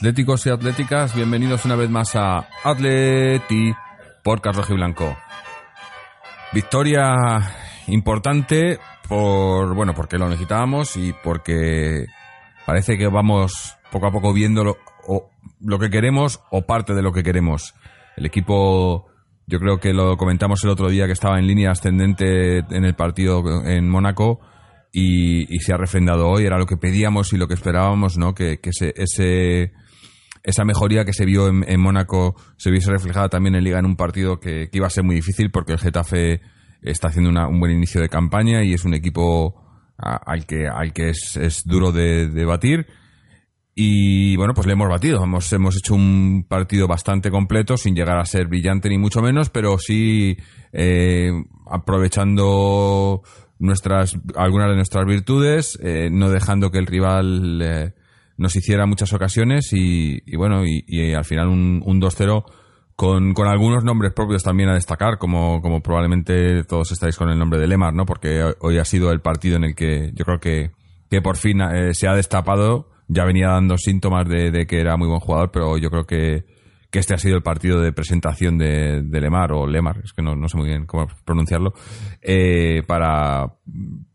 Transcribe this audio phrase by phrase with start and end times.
[0.00, 3.70] atléticos y atléticas, bienvenidos una vez más a Atleti
[4.24, 5.14] por Carlos Blanco.
[6.54, 7.12] Victoria
[7.86, 12.06] importante por bueno porque lo necesitábamos y porque
[12.64, 17.22] parece que vamos poco a poco viendo lo, que queremos o parte de lo que
[17.22, 17.74] queremos.
[18.16, 19.06] El equipo,
[19.46, 22.94] yo creo que lo comentamos el otro día que estaba en línea ascendente en el
[22.94, 24.40] partido en Mónaco
[24.92, 26.46] y, se ha refrendado hoy.
[26.46, 28.34] Era lo que pedíamos y lo que esperábamos, ¿no?
[28.34, 29.72] Que, ese,
[30.42, 33.96] esa mejoría que se vio en, Mónaco se viese reflejada también en Liga en un
[33.96, 36.40] partido que, iba a ser muy difícil porque el Getafe
[36.82, 39.62] está haciendo un buen inicio de campaña y es un equipo
[39.98, 42.86] al que, al que es, duro de, batir.
[43.74, 45.22] Y bueno, pues le hemos batido.
[45.22, 49.50] Hemos, hemos hecho un partido bastante completo, sin llegar a ser brillante ni mucho menos,
[49.50, 50.36] pero sí
[50.72, 51.30] eh,
[51.70, 53.22] aprovechando
[53.58, 57.92] nuestras, algunas de nuestras virtudes, eh, no dejando que el rival eh,
[58.40, 62.42] nos hiciera muchas ocasiones y, bueno, y, al final un, un 2-0
[62.96, 67.66] con, algunos nombres propios también a destacar, como, probablemente todos estáis con el nombre de
[67.66, 68.06] Lemar, ¿no?
[68.06, 70.70] Porque hoy ha sido el partido en el que yo creo que,
[71.10, 72.88] que por fin eh, se ha destapado.
[73.08, 76.44] Ya venía dando síntomas de, que era muy buen jugador, pero yo creo que,
[76.92, 80.48] este ha sido el partido de presentación de, Lemar, o Lemar, es que no, no
[80.48, 81.74] sé muy bien cómo pronunciarlo,
[82.22, 83.52] eh, para,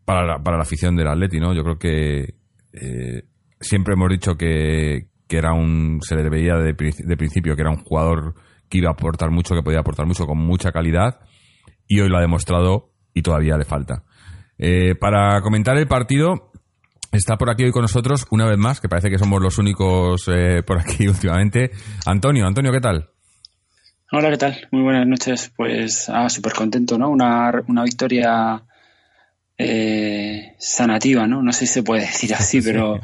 [0.04, 1.54] para, la, para la afición del Atleti, ¿no?
[1.54, 2.34] Yo creo que
[2.72, 3.22] eh,
[3.60, 7.70] siempre hemos dicho que, que era un, se le veía de, de principio que era
[7.70, 8.34] un jugador
[8.68, 11.20] que iba a aportar mucho, que podía aportar mucho con mucha calidad
[11.86, 14.02] y hoy lo ha demostrado y todavía le falta.
[14.58, 16.50] Eh, para comentar el partido,
[17.12, 20.28] está por aquí hoy con nosotros una vez más, que parece que somos los únicos
[20.28, 21.70] eh, por aquí últimamente.
[22.06, 23.10] Antonio, Antonio, ¿qué tal?
[24.12, 24.68] Hola, ¿qué tal?
[24.70, 25.52] Muy buenas noches.
[25.56, 27.10] Pues ah, súper contento, ¿no?
[27.10, 28.62] Una, una victoria
[29.58, 31.42] eh, sanativa, ¿no?
[31.42, 33.00] No sé si se puede decir así, pero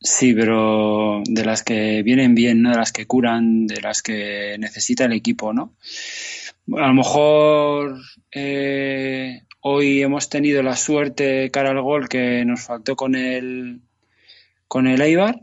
[0.00, 2.70] Sí, pero de las que vienen bien, ¿no?
[2.70, 5.74] De las que curan, de las que necesita el equipo, ¿no?
[6.76, 7.98] A lo mejor
[8.32, 13.80] eh, hoy hemos tenido la suerte cara al gol que nos faltó con el
[14.68, 15.42] con el Eibar,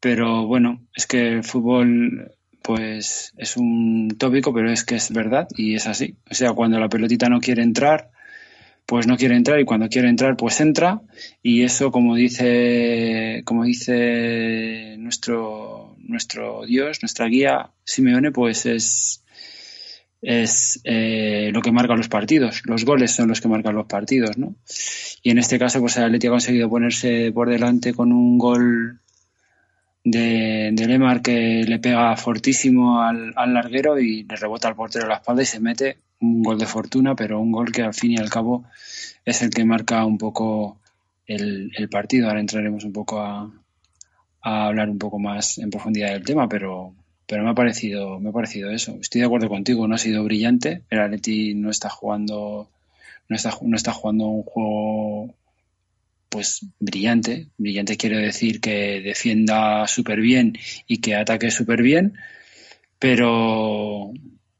[0.00, 5.46] pero bueno, es que el fútbol pues es un tópico, pero es que es verdad
[5.56, 6.16] y es así.
[6.30, 8.10] O sea, cuando la pelotita no quiere entrar,
[8.86, 11.00] pues no quiere entrar y cuando quiere entrar pues entra.
[11.42, 19.24] Y eso como dice como dice nuestro nuestro Dios nuestra guía Simeone pues es
[20.20, 22.62] es eh, lo que marca los partidos.
[22.64, 24.54] Los goles son los que marcan los partidos no
[25.22, 29.00] y en este caso pues el ha conseguido ponerse por delante con un gol
[30.04, 35.08] de, de Lemar que le pega fortísimo al, al larguero y le rebota al portero
[35.08, 38.12] la espalda y se mete un gol de fortuna, pero un gol que al fin
[38.12, 38.64] y al cabo
[39.24, 40.78] es el que marca un poco
[41.26, 42.28] el, partido.
[42.28, 43.50] Ahora entraremos un poco a,
[44.40, 46.94] hablar un poco más en profundidad del tema, pero,
[47.26, 48.98] pero me ha parecido, me ha parecido eso.
[49.00, 50.82] Estoy de acuerdo contigo, no ha sido brillante.
[50.90, 52.68] El Atleti no está jugando,
[53.28, 55.34] no está, no está jugando un juego
[56.28, 57.48] pues brillante.
[57.58, 62.14] Brillante quiere decir que defienda súper bien y que ataque súper bien,
[62.98, 64.12] pero,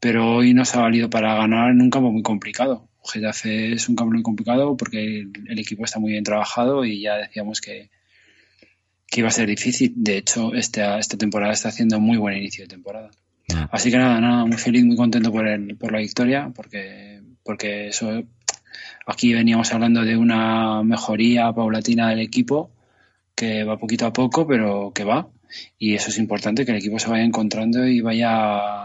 [0.05, 2.91] pero hoy nos ha valido para ganar en un campo muy complicado.
[3.03, 7.17] Getafe es un campo muy complicado porque el, equipo está muy bien trabajado y ya
[7.17, 7.89] decíamos que,
[9.06, 9.95] que iba a ser difícil.
[9.97, 13.12] De hecho, esta, esta temporada está haciendo muy buen inicio de temporada.
[13.49, 13.65] Mm.
[13.73, 17.89] Así que nada, nada, muy feliz, muy contento por, el, por la victoria, porque, porque
[17.89, 18.25] eso
[19.06, 22.71] aquí veníamos hablando de una mejoría paulatina del equipo,
[23.35, 25.31] que va poquito a poco, pero que va.
[25.79, 28.83] Y eso es importante, que el equipo se vaya encontrando y vaya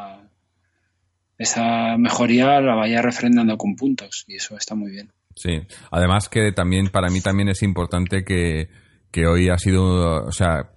[1.39, 4.25] esa mejoría la vaya refrendando con puntos.
[4.27, 5.11] Y eso está muy bien.
[5.35, 8.69] Sí, además que también para mí también es importante que,
[9.09, 10.69] que hoy ha sido, o sea,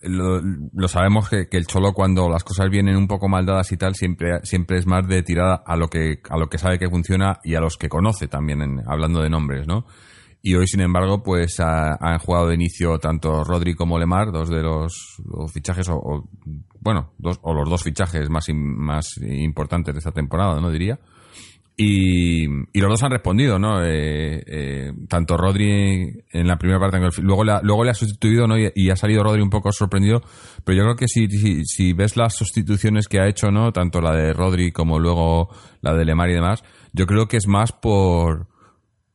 [0.00, 3.76] lo, sabemos que, que el Cholo cuando las cosas vienen un poco mal dadas y
[3.76, 6.88] tal siempre siempre es más de tirada a lo que a lo que sabe que
[6.88, 9.84] funciona y a los que conoce también en- hablando de nombres, ¿no?
[10.48, 14.48] Y hoy, sin embargo, pues ha- han jugado de inicio tanto Rodri como Lemar, dos
[14.48, 15.16] de los,
[15.52, 16.28] fichajes, o,
[16.78, 20.70] bueno, dos, o los dos fichajes más, más importantes de esta temporada, ¿no?
[20.70, 21.00] Diría.
[21.76, 23.84] Y, y los dos han respondido, ¿no?
[23.84, 28.56] Eh, eh, tanto Rodri en la primera parte, luego luego le ha sustituido, ¿no?
[28.56, 30.22] Y, y ha salido Rodri un poco sorprendido,
[30.64, 33.72] pero yo creo que si, si, si ves las sustituciones que ha hecho, ¿no?
[33.72, 35.48] Tanto la de Rodri como luego
[35.82, 36.62] la de Lemar y demás,
[36.92, 38.46] yo creo que es más por,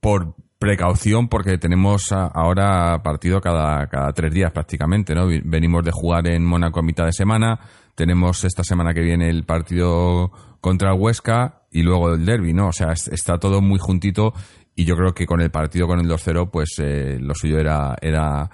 [0.01, 5.25] por precaución porque tenemos ahora partido cada, cada tres días prácticamente, ¿no?
[5.43, 7.59] Venimos de jugar en Mónaco a mitad de semana,
[7.95, 10.31] tenemos esta semana que viene el partido
[10.61, 12.67] contra Huesca y luego el derby, ¿no?
[12.67, 14.33] O sea, es- está todo muy juntito
[14.75, 17.95] y yo creo que con el partido con el 2-0, pues eh, lo suyo era,
[17.99, 18.47] era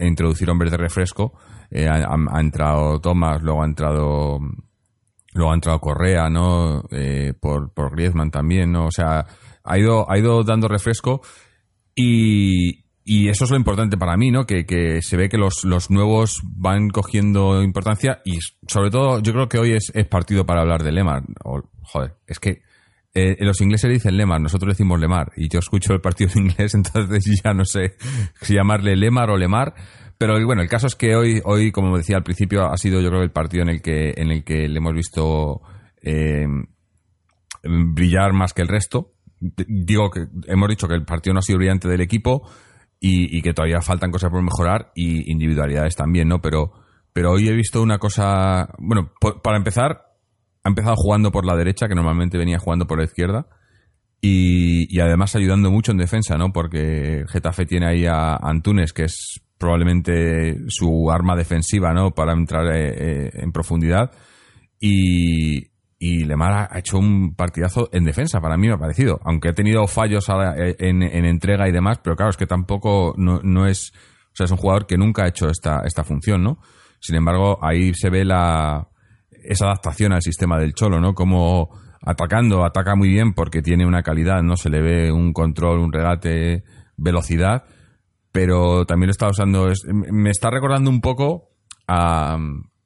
[0.00, 1.34] introducir hombres de refresco.
[1.70, 4.38] Eh, ha, entrado Thomas, luego ha entrado
[5.34, 6.82] Luego ha entrado Correa, ¿no?
[6.90, 8.86] Eh, por, por Griezmann también, ¿no?
[8.86, 9.24] O sea,
[9.62, 11.20] ha ido, ha ido dando refresco
[12.00, 14.46] y, eso es lo importante para mí, ¿no?
[14.46, 19.58] Que, se ve que los, nuevos van cogiendo importancia y sobre todo yo creo que
[19.58, 21.24] hoy es, es partido para hablar de Lemar.
[21.44, 22.62] O, joder, es que
[23.12, 26.74] eh, los ingleses dicen Lemar, nosotros decimos Lemar y yo escucho el partido en inglés,
[26.76, 27.96] entonces ya no sé
[28.40, 29.74] si llamarle Lemar o Lemar.
[30.16, 33.08] Pero bueno, el caso es que hoy, hoy, como decía al principio, ha sido yo
[33.08, 35.62] creo el partido en el que, en el que le hemos visto
[36.02, 36.46] eh,
[37.62, 39.14] brillar más que el resto.
[39.40, 42.48] Digo que hemos dicho que el partido no ha sido brillante del equipo
[43.00, 46.42] y, que todavía faltan cosas por mejorar y individualidades también, ¿no?
[46.42, 46.72] Pero,
[47.12, 50.02] pero hoy he visto una cosa, bueno, para empezar,
[50.62, 53.46] ha empezado jugando por la derecha, que normalmente venía jugando por la izquierda.
[54.20, 56.52] Y, y además ayudando mucho en defensa, ¿no?
[56.52, 62.12] Porque Getafe tiene ahí a Antunes, que es probablemente su arma defensiva, ¿no?
[62.12, 64.10] Para entrar eh, eh, en profundidad.
[64.80, 65.70] Y,
[66.02, 69.20] y Lemar ha- hecho un partidazo en defensa, para mí me ha parecido.
[69.22, 73.14] Aunque ha tenido fallos eh, en, en entrega y demás, pero claro, es que tampoco
[73.18, 73.92] no, no es.
[74.32, 76.58] O sea, es un jugador que nunca ha hecho esta, esta función, ¿no?
[77.00, 78.88] Sin embargo, ahí se ve la,
[79.44, 81.12] esa adaptación al sistema del Cholo, ¿no?
[81.14, 81.68] Como
[82.02, 84.56] atacando, ataca muy bien porque tiene una calidad, ¿no?
[84.56, 86.64] Se le ve un control, un regate,
[86.96, 87.64] velocidad,
[88.32, 91.50] pero también lo está usando, es- me está recordando un poco
[91.86, 92.38] a,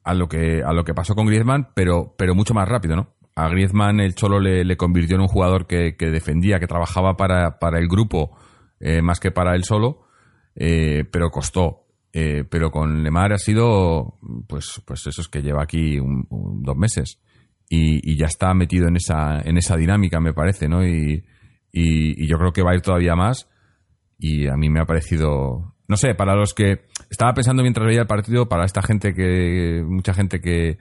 [0.04, 3.14] a lo que a lo que pasó con Griezmann, pero pero mucho más rápido, ¿no?
[3.36, 7.58] A Griezmann el Cholo le, convirtió en un jugador que, que defendía, que trabajaba para,
[7.58, 8.36] para el grupo
[8.78, 10.02] eh, más que para él solo,
[10.54, 11.80] eh, pero costó.
[12.12, 16.28] Eh, pero con Lemar ha sido, pues, pues eso es que lleva aquí un-
[16.62, 17.20] dos meses
[17.68, 20.86] y, y ya está metido en esa, en esa dinámica, me parece, ¿no?
[20.86, 21.24] Y,
[21.72, 23.48] y, y yo creo que va a ir todavía más
[24.16, 28.02] y a mí me ha parecido, no sé, para los que estaba pensando mientras veía
[28.02, 30.78] el partido, para esta gente que, mucha gente que,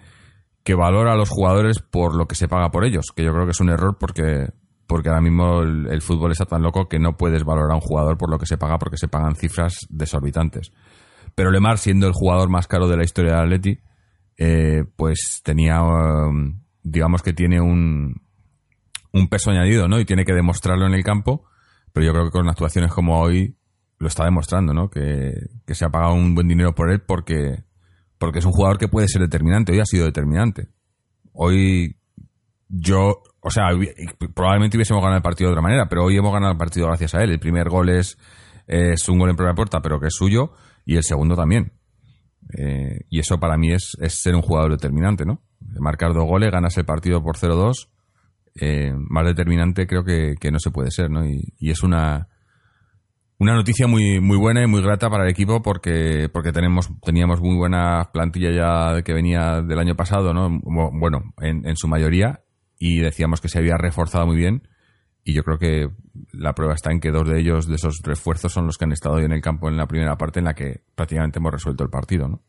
[0.64, 3.46] que valora a los jugadores por lo que se paga por ellos, que yo creo
[3.46, 4.48] que es un error porque
[4.86, 8.18] porque ahora mismo el, fútbol está tan loco que no puedes valorar a un jugador
[8.18, 10.72] por lo que se paga porque se pagan cifras desorbitantes.
[11.36, 13.80] Pero Lemar, siendo el jugador más caro de la historia del Atleti,
[14.38, 18.22] eh, pues tenía, um, digamos que tiene un,
[19.14, 20.00] un peso añadido, ¿no?
[20.00, 21.46] Y tiene que demostrarlo en el campo,
[21.94, 23.56] pero yo creo que con actuaciones como hoy
[24.04, 24.90] lo está demostrando, ¿no?
[24.90, 25.34] Que,
[25.66, 27.64] que se ha pagado un buen dinero por él porque,
[28.18, 29.72] porque es un jugador que puede ser determinante.
[29.72, 30.68] Hoy ha sido determinante.
[31.32, 31.96] Hoy
[32.68, 33.70] yo, o sea,
[34.36, 37.16] probablemente hubiésemos ganado el partido de otra manera, pero hoy hemos ganado el partido gracias
[37.16, 37.32] a él.
[37.32, 38.18] El primer gol es,
[38.68, 40.52] es un gol en primera puerta, pero que es suyo,
[40.86, 41.72] y el segundo también.
[42.58, 45.42] Eh, y eso para mí es, es ser un jugador determinante, ¿no?
[45.80, 47.88] Marcar dos goles, ganas el partido por 0-2,
[48.60, 51.26] eh, más determinante creo que, que no se puede ser, ¿no?
[51.26, 52.28] Y es una,
[53.44, 57.42] una noticia muy, muy buena y muy grata para el equipo porque, porque tenemos, teníamos
[57.42, 60.50] muy buena plantilla ya que venía del año pasado, ¿no?
[60.64, 62.40] Bueno, en, en su mayoría,
[62.80, 64.68] y decíamos que se había reforzado muy bien.
[65.26, 65.90] Y yo creo que
[66.32, 68.92] la prueba está en que dos de ellos, de esos refuerzos, son los que han
[68.94, 71.84] estado hoy en el campo en la primera parte, en la que prácticamente hemos resuelto
[71.84, 72.42] el partido, ¿no?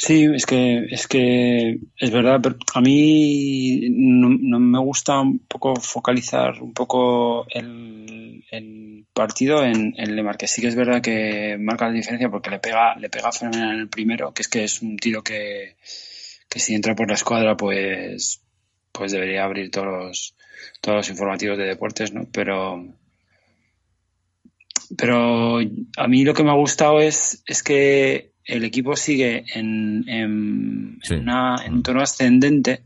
[0.00, 5.74] Sí, es que es que es verdad, pero a mí no, me gusta un poco
[5.74, 11.86] focalizar un poco el, partido en, en, Lemar, que sí que es verdad que marca
[11.88, 14.82] la diferencia porque le pega le pega fenomenal en el primero, que es que es
[14.82, 15.74] un tiro que,
[16.48, 18.40] que si entra por la escuadra pues
[18.92, 20.34] pues debería abrir todos los,
[20.80, 22.28] todos los informativos de deportes, ¿no?
[22.32, 22.86] Pero
[24.96, 25.58] pero
[25.96, 31.00] a mí lo que me ha gustado es, es que el equipo sigue en, en,
[31.70, 32.82] un tono ascendente,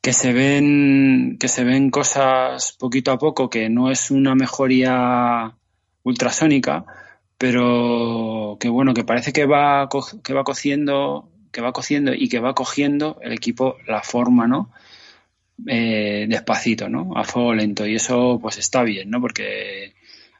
[0.00, 5.56] que se ven que se ven cosas poquito a poco, que no es una mejoría
[6.04, 6.84] ultrasónica,
[7.36, 9.88] pero que bueno, que parece que va
[10.22, 14.70] que va cociendo, que va cociendo y que va cogiendo el equipo la forma, ¿no?
[15.66, 17.12] Eh, despacito, ¿no?
[17.16, 17.86] A fuego lento.
[17.86, 19.20] Y eso pues está bien, ¿no?
[19.20, 19.93] Porque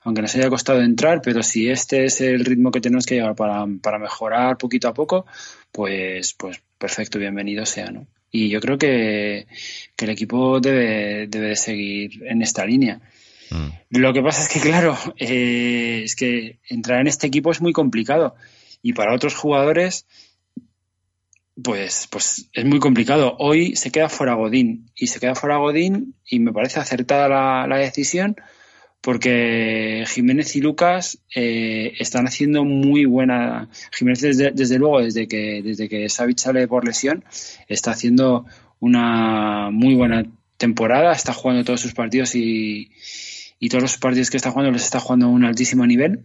[0.04, 3.34] aunque nos haya costado entrar, pero si este es el ritmo que tenemos que llevar
[3.34, 3.66] para,
[3.98, 5.26] mejorar poquito a poco,
[5.72, 8.06] pues, pues perfecto, bienvenido sea, ¿no?
[8.30, 9.46] Y yo creo que,
[9.96, 13.00] el equipo debe, debe de seguir en esta línea.
[13.50, 13.98] Mm.
[13.98, 17.72] Lo que pasa es que, claro, eh, es que entrar en este equipo es muy
[17.72, 18.34] complicado.
[18.82, 20.06] Y para otros jugadores,
[21.62, 23.36] pues, pues es muy complicado.
[23.38, 24.90] Hoy se queda fuera Godín.
[24.94, 28.36] Y se queda fuera Godín y me parece acertada la, la decisión
[29.04, 33.68] porque Jiménez y Lucas eh, están haciendo muy buena.
[33.92, 37.22] Jiménez desde, luego desde que desde que Savic sale por lesión
[37.68, 38.46] está haciendo
[38.80, 40.24] una muy buena
[40.56, 42.90] temporada, está jugando todos sus partidos y,
[43.68, 46.24] todos los partidos que está jugando los está jugando a un altísimo nivel.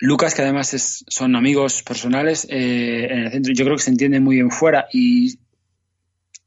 [0.00, 4.18] Lucas, que además son amigos personales eh, en el centro, yo creo que se entiende
[4.18, 5.38] muy bien fuera y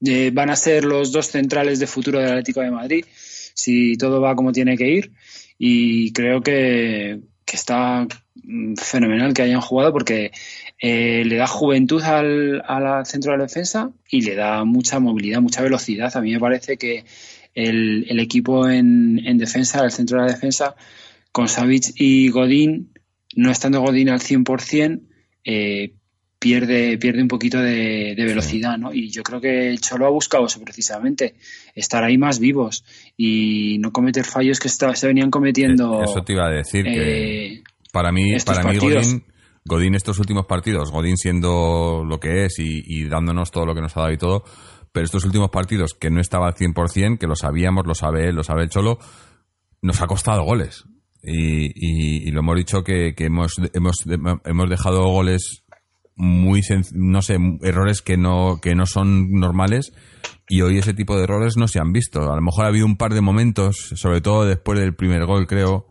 [0.06, 3.06] eh, van a ser los dos centrales de futuro del Atlético de Madrid
[3.56, 5.12] si todo va como tiene que ir.
[5.58, 7.22] Y creo que,
[7.52, 8.06] está
[8.76, 10.32] fenomenal que hayan jugado porque
[10.82, 15.40] eh, le da juventud al, al, centro de la defensa y le da mucha movilidad,
[15.40, 16.16] mucha velocidad.
[16.18, 17.06] A mí me parece que
[17.54, 20.76] el, el equipo en, en, defensa, el centro de la defensa,
[21.32, 22.92] con Savic y Godín,
[23.36, 25.02] no estando Godín al 100%,
[25.46, 25.94] eh,
[26.46, 28.94] pierde, pierde un poquito de, velocidad, ¿no?
[28.94, 31.34] Y yo creo que el Cholo ha buscado eso precisamente,
[31.74, 32.86] estar ahí más vivos
[33.18, 36.02] y no cometer fallos que se venían cometiendo.
[36.02, 39.26] Eh, eso te iba a decir que eh, para mí, para mí Godín,
[39.66, 43.98] Godín estos últimos partidos, Godín siendo lo que es y, dándonos todo lo que nos
[43.98, 44.44] ha dado y todo,
[44.92, 48.36] pero estos últimos partidos que no estaba al 100%, que lo sabíamos, lo sabe él,
[48.36, 49.00] lo sabe el Cholo,
[49.82, 50.84] nos ha costado goles.
[51.28, 53.96] Y, lo hemos dicho que, que hemos, hemos,
[54.46, 55.65] hemos dejado goles
[56.16, 56.62] muy,
[56.94, 59.94] no sé, errores que no, que no son normales
[60.48, 62.32] y hoy ese tipo de errores no se han visto.
[62.32, 65.48] A lo mejor ha habido un par de momentos, sobre todo después del primer gol,
[65.48, 65.88] creo.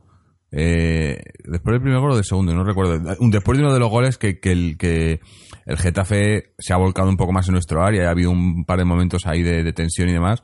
[0.51, 2.99] Eh, después del primer gol o del segundo, no recuerdo.
[2.99, 5.21] Después de uno de los goles que, que, el, que
[5.67, 8.79] el Getafe se ha volcado un poco más en nuestro área, ha habido un par
[8.79, 10.43] de momentos ahí de, tensión y demás,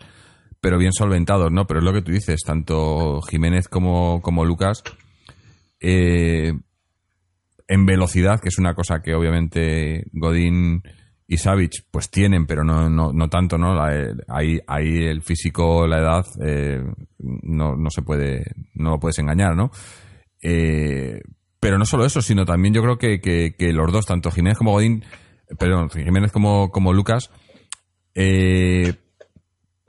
[0.60, 1.66] pero bien solventados, ¿no?
[1.66, 4.82] Pero es lo que tú dices, tanto Jiménez como, como Lucas.
[5.78, 6.52] Eh,
[7.70, 10.82] en velocidad, que es una cosa que obviamente Godín
[11.28, 13.80] y Savic pues tienen, pero no, no, no tanto, ¿no?
[13.80, 16.82] Ahí, ahí el físico, la edad, eh,
[17.18, 18.42] no, no se puede,
[18.74, 19.70] no lo puedes engañar, ¿no?
[20.42, 21.20] Eh,
[21.60, 24.72] pero no solo eso, sino también yo creo que, que, los dos, tanto Jiménez como
[24.72, 25.04] Godín,
[25.56, 27.30] perdón, Jiménez como, como Lucas,
[28.16, 28.94] eh,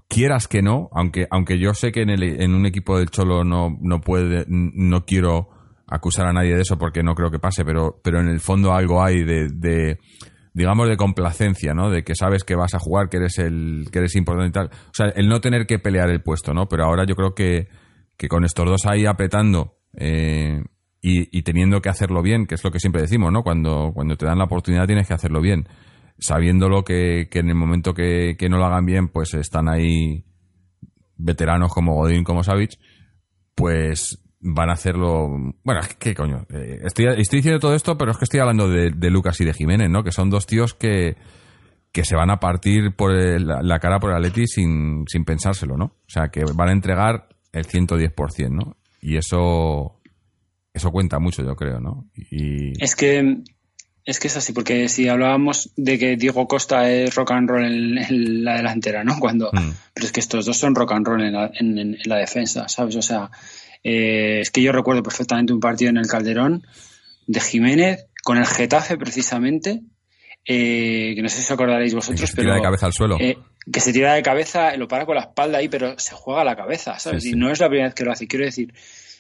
[0.08, 3.44] quieras que no, aunque, aunque yo sé que en, el, en un equipo del Cholo
[3.44, 5.50] no, no puede, no quiero
[5.92, 8.74] acusar a nadie de eso porque no creo que pase, pero, pero en el fondo
[8.74, 10.00] algo hay de,
[10.54, 11.90] digamos, de complacencia, ¿no?
[11.92, 14.68] De que sabes que vas a jugar, que eres el, que eres importante y tal.
[14.68, 16.70] O sea, el no tener que pelear el puesto, ¿no?
[16.70, 17.68] Pero ahora yo creo que,
[18.18, 20.64] que con estos dos ahí apretando eh,
[21.02, 23.44] y, teniendo que hacerlo bien, que es lo que siempre decimos, ¿no?
[23.44, 25.68] Cuando, cuando te dan la oportunidad tienes que hacerlo bien.
[26.20, 30.24] Sabiéndolo que, que en el momento que, que no lo hagan bien, pues están ahí
[31.18, 32.78] veteranos como Godín, como Savage,
[33.56, 35.30] pues van a hacerlo.
[35.64, 36.46] Bueno, ¿qué coño?
[36.50, 39.54] Eh, estoy, estoy diciendo todo esto, pero es que estoy hablando de, Lucas y de
[39.54, 40.04] Jiménez, ¿no?
[40.04, 41.16] Que son dos tíos que,
[41.92, 45.86] que se van a partir por la cara por el Atleti sin, sin pensárselo, ¿no?
[45.86, 48.78] O sea, que van a entregar el 110%, ¿no?
[49.02, 50.02] Y eso
[50.74, 52.10] eso cuenta mucho, yo creo, ¿no?
[52.16, 52.72] Y...
[52.84, 53.38] Es que
[54.04, 57.64] es que es así, porque si hablábamos de que Diego Costa es rock and roll
[57.64, 59.20] en, la delantera, ¿no?
[59.20, 59.72] Cuando, mm.
[59.94, 62.96] pero es que estos dos son rock and roll en la, en la defensa, ¿sabes?
[62.96, 63.30] O sea,
[63.84, 66.66] eh, es que yo recuerdo perfectamente un partido en el Calderón
[67.28, 69.82] de Jiménez con el Getafe precisamente,
[70.46, 73.18] eh, que no sé si os acordaréis vosotros, que se tira de cabeza al suelo.
[73.20, 73.38] Eh,
[73.72, 76.56] que se tira de cabeza, lo para con la espalda ahí, pero se juega la
[76.56, 77.26] cabeza, ¿sabes?
[77.26, 78.28] Y no es la primera vez que lo hace.
[78.28, 78.74] Quiero decir,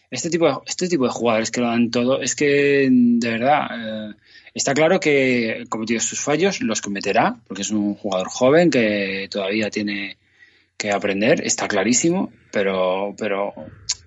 [0.09, 3.67] este tipo de, este tipo de jugadores que lo dan todo, es que de verdad
[3.71, 4.15] eh,
[4.53, 9.69] está claro que cometido sus fallos, los cometerá, porque es un jugador joven que todavía
[9.69, 10.17] tiene
[10.75, 13.53] que aprender, está clarísimo, pero, pero,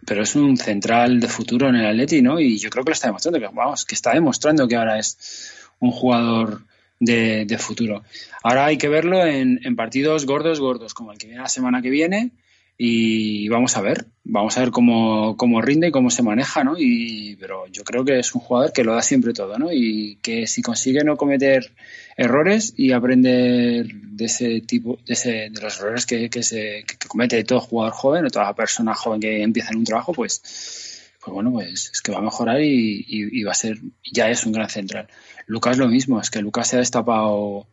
[0.06, 2.40] pero es un central de futuro en el Atleti, ¿no?
[2.40, 5.52] Y yo creo que lo está demostrando, que vamos, que está demostrando que ahora es
[5.80, 6.62] un jugador
[7.00, 8.02] de, de futuro.
[8.42, 11.82] Ahora hay que verlo en, en partidos gordos, gordos, como el que viene la semana
[11.82, 12.32] que viene,
[12.76, 16.74] y vamos a ver, vamos a ver cómo, cómo rinde y cómo se maneja, ¿no?
[16.76, 19.72] Y, pero yo creo que es un jugador que lo da siempre todo, ¿no?
[19.72, 21.70] Y que si consigue no cometer
[22.16, 27.08] errores y aprender de ese tipo, de, ese, de los errores que, que, se, que
[27.08, 31.32] comete todo jugador joven o toda persona joven que empieza en un trabajo, pues, pues
[31.34, 33.78] bueno, pues es que va a mejorar y, y, y va a ser,
[34.12, 35.08] ya es un gran central.
[35.46, 37.66] Lucas lo mismo, es que Lucas se ha destapado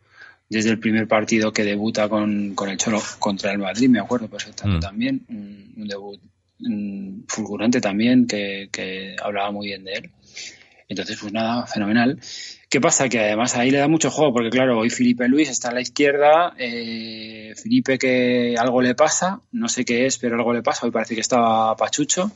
[0.48, 4.28] desde el primer partido que debuta con, con el Cholo contra el Madrid, me acuerdo
[4.28, 4.80] perfectamente Mm.
[4.80, 6.20] también, un, un debut
[7.28, 10.10] fulgurante también, que, que hablaba muy bien de él.
[10.88, 12.20] Entonces, pues nada, fenomenal.
[12.72, 13.06] ¿Qué pasa?
[13.10, 15.82] Que además ahí le da mucho juego, porque claro, hoy Felipe Luis está a la
[15.82, 20.86] izquierda, eh, Felipe que algo le pasa, no sé qué es, pero algo le pasa,
[20.86, 22.30] hoy parece que estaba pachucho.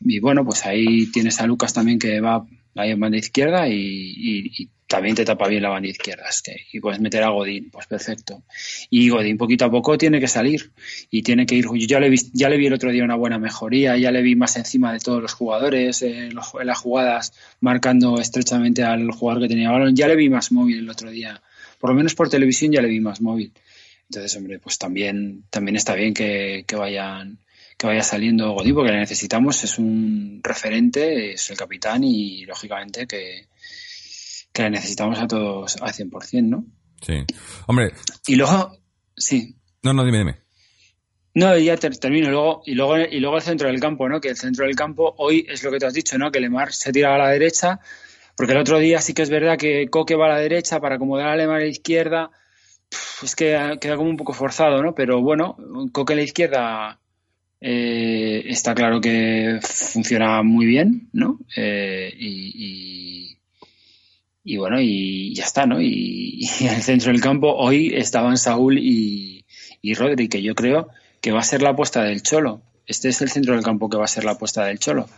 [0.00, 2.44] Y bueno, pues ahí tienes a Lucas también que va
[2.76, 6.28] ahí en banda izquierda y, y- y también te tapa bien la banda izquierda.
[6.30, 8.44] Es que, y puedes meter a Godín, pues perfecto.
[8.90, 10.70] Y Godín poquito a poco tiene que salir
[11.10, 11.64] y tiene que ir.
[11.64, 14.22] Yo ya le, vi, ya le vi el otro día una buena mejoría, ya le
[14.22, 19.42] vi más encima de todos los jugadores, eh, en las jugadas, marcando estrechamente al jugador
[19.42, 19.96] que tenía balón.
[19.96, 21.42] Ya le vi más móvil el otro día.
[21.80, 23.52] Por lo menos por televisión ya le vi más móvil.
[24.08, 27.40] Entonces, hombre, pues también, también está bien que, que vayan
[27.76, 33.08] que vaya saliendo Godín, porque le necesitamos, es un referente, es el capitán y lógicamente
[33.08, 33.48] que,
[34.54, 36.64] que le necesitamos a todos al 100%, ¿no?
[37.02, 37.24] Sí.
[37.66, 37.92] Hombre,
[38.26, 38.78] Y luego,
[39.14, 40.36] sí, no, no, dime, dime.
[41.34, 42.30] no, ya ter- termino.
[42.30, 44.20] Luego, y, luego, y luego el centro del campo, ¿no?
[44.20, 46.30] Que el centro del campo hoy es lo que tú has dicho, ¿no?
[46.30, 47.80] Que Lemar se tira a la derecha,
[48.36, 50.94] porque el otro día sí que es verdad que Coque va a la derecha para
[50.94, 52.30] acomodar a Lemar a la izquierda.
[53.22, 54.94] Es que queda como un poco forzado, ¿no?
[54.94, 55.56] Pero bueno,
[55.92, 57.00] Coque a la izquierda
[57.60, 61.40] eh, está claro que funciona muy bien, ¿no?
[61.56, 62.52] Eh, y,
[63.34, 63.38] y,
[64.44, 65.80] y bueno, y ya está, ¿no?
[65.80, 69.46] Y, y en el centro del campo hoy estaban Saúl y,
[69.80, 70.88] y Rodri, que yo creo
[71.20, 72.60] que va a ser la apuesta del Cholo.
[72.86, 75.08] Este es el centro del campo que va a ser la apuesta del Cholo.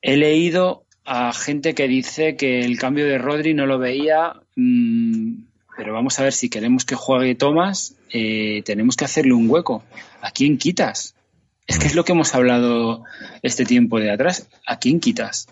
[0.00, 5.34] He leído a gente que dice que el cambio de Rodri no lo veía, mmm,
[5.76, 9.84] pero vamos a ver si queremos que juegue Tomás, eh, tenemos que hacerle un hueco.
[10.22, 11.14] ¿A quién quitas?
[11.66, 13.04] Es que es lo que hemos hablado
[13.42, 14.48] este tiempo de atrás.
[14.66, 15.48] ¿A quién quitas?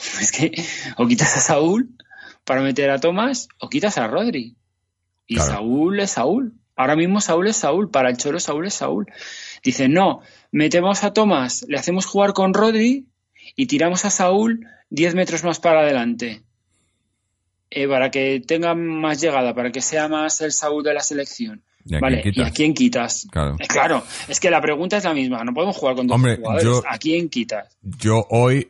[0.20, 0.52] Es que
[0.96, 1.90] o quitas a Saúl
[2.44, 4.56] para meter a Tomás o quitas a Rodri.
[5.26, 5.50] Y Claro.
[5.52, 6.54] Saúl es Saúl.
[6.76, 7.90] Ahora mismo Saúl es Saúl.
[7.90, 9.06] Para el Cholo Saúl es Saúl.
[9.62, 13.06] Dicen, no, metemos a Tomás, le hacemos jugar con Rodri
[13.56, 16.42] y tiramos a Saúl 10 metros más para adelante.
[17.72, 21.62] Eh, para que tenga más llegada, para que sea más el Saúl de la selección.
[21.84, 23.28] ¿Y a vale, quién ¿y a quién quitas?
[23.30, 23.56] Claro.
[23.60, 25.44] Eh, claro, es que la pregunta es la misma.
[25.44, 26.64] No podemos jugar con dos Hombre, jugadores.
[26.64, 27.76] yo- ¿A quién quitas?
[27.82, 28.68] Yo hoy,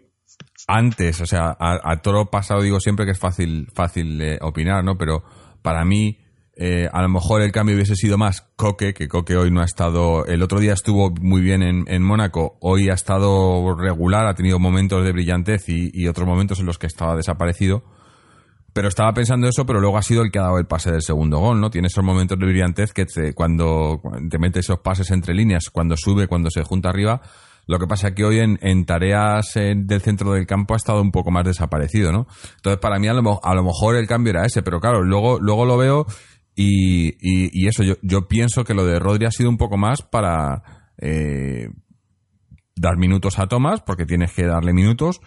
[0.70, 4.84] antes, o sea, a, a toro pasado digo siempre que es fácil, fácil eh, opinar,
[4.84, 4.96] ¿no?
[4.96, 5.24] Pero
[5.62, 6.18] para mí,
[6.54, 9.64] eh, a lo mejor el cambio hubiese sido más Coque, que Coque hoy no ha
[9.64, 14.34] estado, el otro día estuvo muy bien en, en Mónaco, hoy ha estado regular, ha
[14.34, 17.82] tenido momentos de brillantez y, otros momentos en los que estaba desaparecido.
[18.72, 21.02] Pero estaba pensando eso, pero luego ha sido el que ha dado el pase del
[21.02, 21.70] segundo gol, ¿no?
[21.70, 26.28] Tiene esos momentos de brillantez que cuando te mete esos pases entre líneas, cuando sube,
[26.28, 27.20] cuando se junta arriba.
[27.70, 31.12] Lo que pasa es que hoy en, tareas del centro del campo ha estado un
[31.12, 32.26] poco más desaparecido, ¿no?
[32.56, 35.38] Entonces, para mí, a lo, a lo mejor el cambio era ese, pero claro, luego,
[35.38, 36.06] luego lo veo
[36.56, 40.62] y eso, yo, yo pienso que lo de Rodri ha sido un poco más para
[40.98, 41.70] eh,
[42.74, 45.20] dar minutos a Tomás, porque tienes que darle minutos,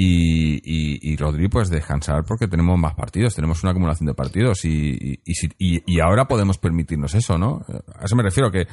[0.00, 4.64] y, y, y Rodri pues descansar porque tenemos más partidos, tenemos una acumulación de partidos
[4.64, 7.66] y, y, y ahora podemos permitirnos eso, ¿no?
[7.98, 8.68] A eso me refiero, que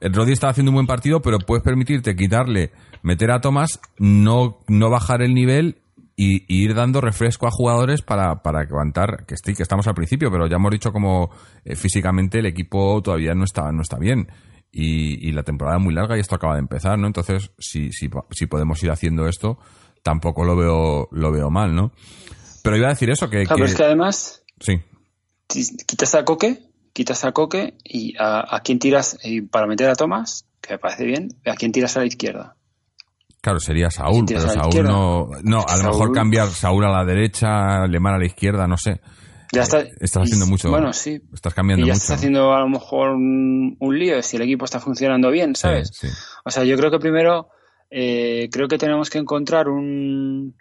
[0.00, 2.70] el Rodri está haciendo un buen partido, pero puedes permitirte quitarle,
[3.02, 5.82] meter a Tomás, no, no bajar el nivel
[6.16, 10.30] y, ir dando refresco a jugadores para, para aguantar, que, sí, que estamos al principio,
[10.30, 11.28] pero ya hemos dicho como
[11.62, 14.28] eh, físicamente el equipo todavía no está, no está bien.
[14.72, 17.08] Y la temporada es muy larga y esto acaba de empezar, ¿no?
[17.08, 19.58] Entonces, si, si, si podemos ir haciendo esto,
[20.02, 21.92] tampoco lo veo, lo veo mal, ¿no?
[22.62, 23.44] Pero iba a decir eso, que...
[23.44, 24.80] Claro, que- pero es que además Sí,
[25.86, 26.58] quitas a Coque,
[26.92, 30.78] quitas a Coque y a, a quién tiras y para meter a Tomás, que me
[30.78, 32.56] parece bien, ¿a quién tiras a la izquierda?
[33.42, 35.28] claro, sería Saúl, pero Saúl no...
[35.42, 39.00] No, a lo mejor cambiar Saúl a la derecha, Lemar a la izquierda, no sé.
[39.52, 39.80] Ya está.
[39.80, 40.68] Eh, estás haciendo y- mucho.
[40.68, 41.22] Bueno, sí.
[41.32, 42.02] Estás cambiando Y ya mucho.
[42.02, 45.62] estás haciendo a lo mejor un, un lío si el equipo está funcionando bien, Sí,
[45.62, 45.90] ¿sabes?
[45.92, 46.08] sí.
[46.44, 47.48] O sea, yo creo que primero
[47.90, 50.54] eh, creo que tenemos que encontrar un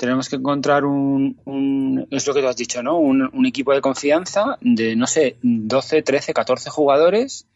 [0.00, 2.96] tenemos que encontrar un, es lo que tú has dicho, ¿no?
[2.96, 7.46] Un, equipo de confianza de, no sé, 12, 13, 14 jugadores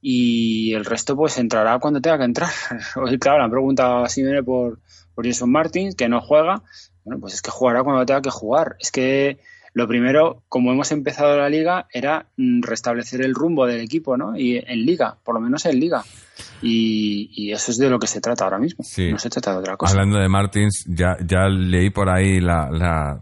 [0.00, 2.50] y el resto pues entrará cuando tenga que entrar.
[2.96, 4.78] Hoy, claro, la han preguntado a Simone por,
[5.14, 6.62] por Jason Martin, que no juega.
[7.04, 8.76] Bueno, pues es que jugará cuando tenga que jugar.
[8.80, 9.38] Es que
[9.76, 14.34] lo primero, como hemos empezado la liga, era mm, restablecer el rumbo del equipo, ¿no?
[14.34, 16.02] Y en liga, por lo menos en liga.
[16.62, 18.82] Y, eso es de lo que se trata ahora mismo.
[19.10, 19.92] No se trata de otra cosa.
[19.92, 23.20] Hablando de Martins, ya, ya leí por ahí la, la,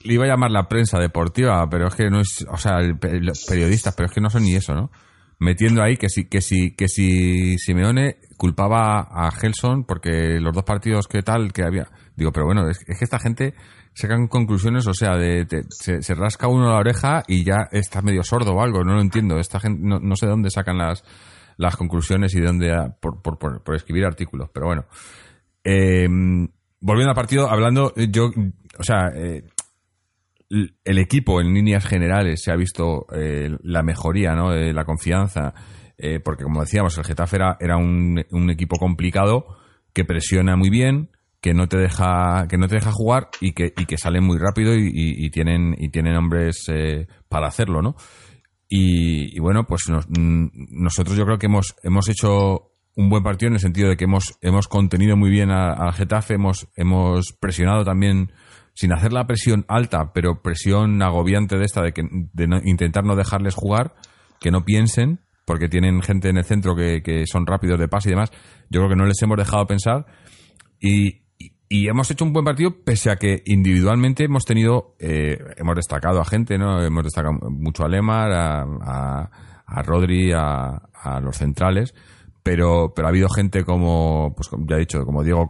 [0.00, 2.44] Le iba a llamar la prensa deportiva, pero es que no es.
[2.50, 4.90] O sea, los periodistas, pero es que no son ni eso, ¿no?
[5.38, 10.64] Metiendo ahí que si, que si, que si Simeone culpaba a Gelson porque los dos
[10.64, 11.88] partidos que tal que había.
[12.16, 13.54] Digo, pero bueno, es, que esta gente
[13.92, 18.52] sacan conclusiones, o sea, de, se, rasca uno la oreja y ya está medio sordo
[18.52, 19.38] o algo, no lo entiendo.
[19.38, 21.04] Esta gente, no, sé de dónde sacan las,
[21.56, 24.84] las conclusiones y de dónde, por, por, escribir artículos, pero bueno.
[25.64, 26.48] Em,
[26.80, 28.30] volviendo al partido, hablando, yo,
[28.78, 29.44] o sea, eh,
[30.50, 34.50] el equipo en líneas generales se ha visto eh, la mejoría, ¿no?
[34.50, 35.52] De la confianza,
[35.98, 39.58] eh, porque como decíamos, el Getafe era, era un, equipo complicado
[39.92, 43.72] que presiona muy bien, que no te deja, que no te deja jugar y que,
[43.76, 47.94] y que salen muy rápido y, tienen, y tienen hombres eh, para hacerlo, ¿no?
[48.68, 50.46] Y, bueno, pues mm,
[50.82, 54.04] nosotros yo creo que hemos, hemos hecho un buen partido en el sentido de que
[54.04, 58.32] hemos, hemos contenido muy bien al Getafe, hemos, hemos presionado también
[58.74, 63.16] sin hacer la presión alta, pero presión agobiante de esta, de, que, de intentar no
[63.16, 63.94] dejarles jugar,
[64.40, 68.10] que no piensen, porque tienen gente en el centro que, que, son rápidos de pase
[68.10, 68.30] y demás.
[68.68, 70.04] Yo creo que no les hemos dejado pensar
[70.80, 71.22] y,
[71.68, 76.20] y hemos hecho un buen partido pese a que individualmente hemos tenido, eh, hemos destacado
[76.20, 76.82] a gente, ¿no?
[76.82, 79.30] Hemos destacado mucho a Lemar, a,
[79.66, 81.94] a, Rodri, a, a, los centrales,
[82.42, 85.46] pero, pero ha habido gente como, pues ya he dicho, como Diego,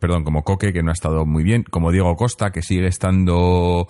[0.00, 3.88] perdón, como Coque, que no ha estado muy bien, como Diego Costa, que sigue estando,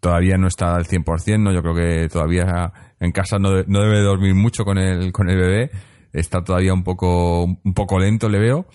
[0.00, 1.52] todavía no está al 100%, ¿no?
[1.52, 5.38] Yo creo que todavía en casa no, no debe dormir mucho con el, con el
[5.38, 5.70] bebé.
[6.12, 8.66] Está todavía un poco, un poco lento, le veo.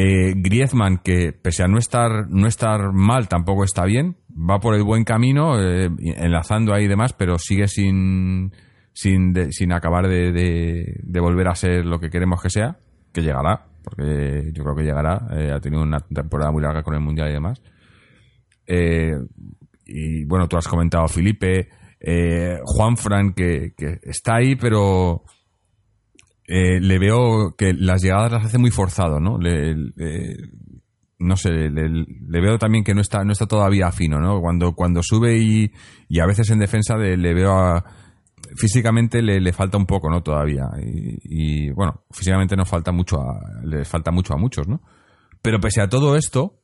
[0.00, 4.16] Eh, Griezmann, que pese a no estar, no estar mal, tampoco está bien.
[4.30, 8.52] Va por el buen camino, eh, enlazando ahí y demás, pero sigue sin,
[8.92, 10.30] sin, sin acabar de,
[11.02, 12.78] de, volver a ser lo que queremos que sea,
[13.12, 15.26] que llegará, porque yo creo que llegará.
[15.32, 17.60] Eh, ha tenido una temporada muy larga con el Mundial y demás.
[18.68, 19.18] Eh,
[19.84, 21.70] y bueno, tú has comentado Felipe,
[22.62, 23.72] Juan Fran, que,
[24.04, 25.24] está ahí, pero
[26.50, 29.38] eh, le veo que las llegadas las hace muy forzado, ¿no?
[31.20, 34.40] no sé, le, veo también que no está, no está todavía afino, ¿no?
[34.40, 35.70] Cuando, cuando sube y,
[36.08, 37.84] y a veces en defensa le, veo a,
[38.56, 40.22] físicamente le, falta un poco, ¿no?
[40.22, 40.64] Todavía.
[40.80, 44.80] Y, bueno, físicamente nos falta mucho a, le falta mucho a muchos, ¿no?
[45.42, 46.62] Pero pese a todo esto,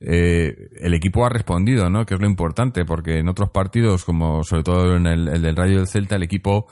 [0.00, 2.04] eh, el equipo ha respondido, ¿no?
[2.04, 5.78] Que es lo importante, porque en otros partidos, como sobre todo en el, del Rayo
[5.78, 6.66] del Celta, el equipo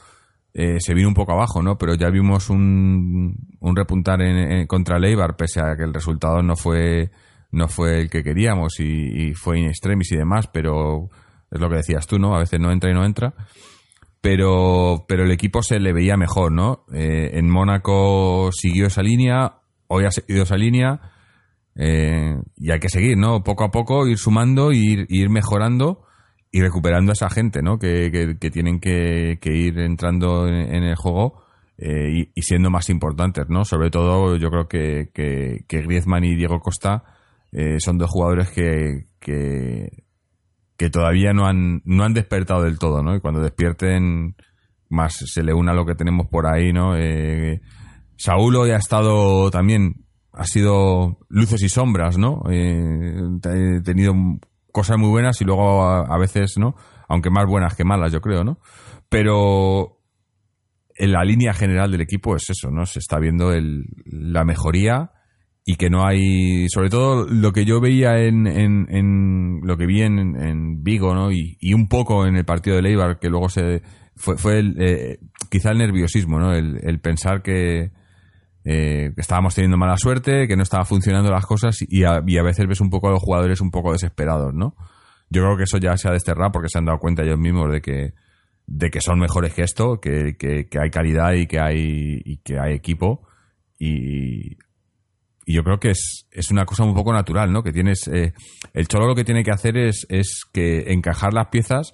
[0.55, 1.79] eh, se vino un poco abajo, ¿no?
[1.79, 6.57] Pero ya vimos un, un repuntar en, contra Leibar, pese a que el resultado no
[6.57, 7.11] fue
[7.53, 11.11] no fue el que queríamos y, fue in extremis y demás, pero
[11.51, 12.35] es lo que decías tú, ¿no?
[12.35, 13.35] A veces no entra y no entra.
[14.23, 16.85] Pero, pero el equipo se le veía mejor, ¿no?
[16.95, 21.13] Eh, en Mónaco siguió esa línea, hoy ha seguido esa línea
[21.75, 23.43] eh, y hay que seguir, ¿no?
[23.43, 26.05] Poco a poco ir sumando, ir, ir mejorando
[26.53, 27.79] y recuperando a esa gente, ¿no?
[27.79, 31.43] Que, que, tienen que, ir entrando en, el juego
[31.79, 33.65] eh, y, siendo más importantes, ¿no?
[33.65, 37.05] Sobre todo yo creo que, que, Griezmann y Diego Costa
[37.53, 43.15] eh, son dos jugadores que, que, todavía no han, no han despertado del todo, ¿no?
[43.17, 44.35] Y cuando despierten
[44.91, 46.97] más se le una lo que tenemos por ahí, ¿no?
[46.99, 47.63] Eh,
[48.17, 52.43] Saúl hoy ha estado también ha sido luces y sombras, ¿no?
[52.51, 54.13] Eh, he tenido
[54.73, 56.75] cosas muy buenas y luego a, veces, ¿no?
[57.09, 58.59] Aunque más buenas que malas, yo creo, ¿no?
[59.09, 60.01] Pero
[60.95, 62.87] en la línea general del equipo es eso, ¿no?
[62.87, 65.13] Se está viendo el, la mejoría
[65.65, 70.03] y que no hay, sobre todo lo que yo veía en, en, lo que vi
[70.03, 71.31] en, Vigo, ¿no?
[71.31, 73.83] Y, un poco en el partido de Leibar, que luego se
[74.17, 75.19] fue, fue el, eh,
[75.51, 76.53] quizá el nerviosismo, ¿no?
[76.53, 77.93] el pensar que,
[78.65, 82.67] eh, que estábamos teniendo mala suerte, que no estaba funcionando las cosas y a, veces
[82.69, 84.77] ves un poco a los jugadores un poco desesperados, ¿no?
[85.31, 87.73] Yo creo que eso ya se ha desterrado porque se han dado cuenta ellos mismos
[87.73, 88.15] de que,
[88.67, 92.59] de que son mejores que esto, que, que, hay calidad y que hay, y que
[92.59, 93.27] hay equipo.
[93.79, 94.59] Y,
[95.45, 97.63] y yo creo que es, es, una cosa un poco natural, ¿no?
[97.63, 98.07] Que tienes.
[98.09, 98.33] Eh,
[98.75, 101.93] el Cholo lo que tiene que hacer es, es que encajar las piezas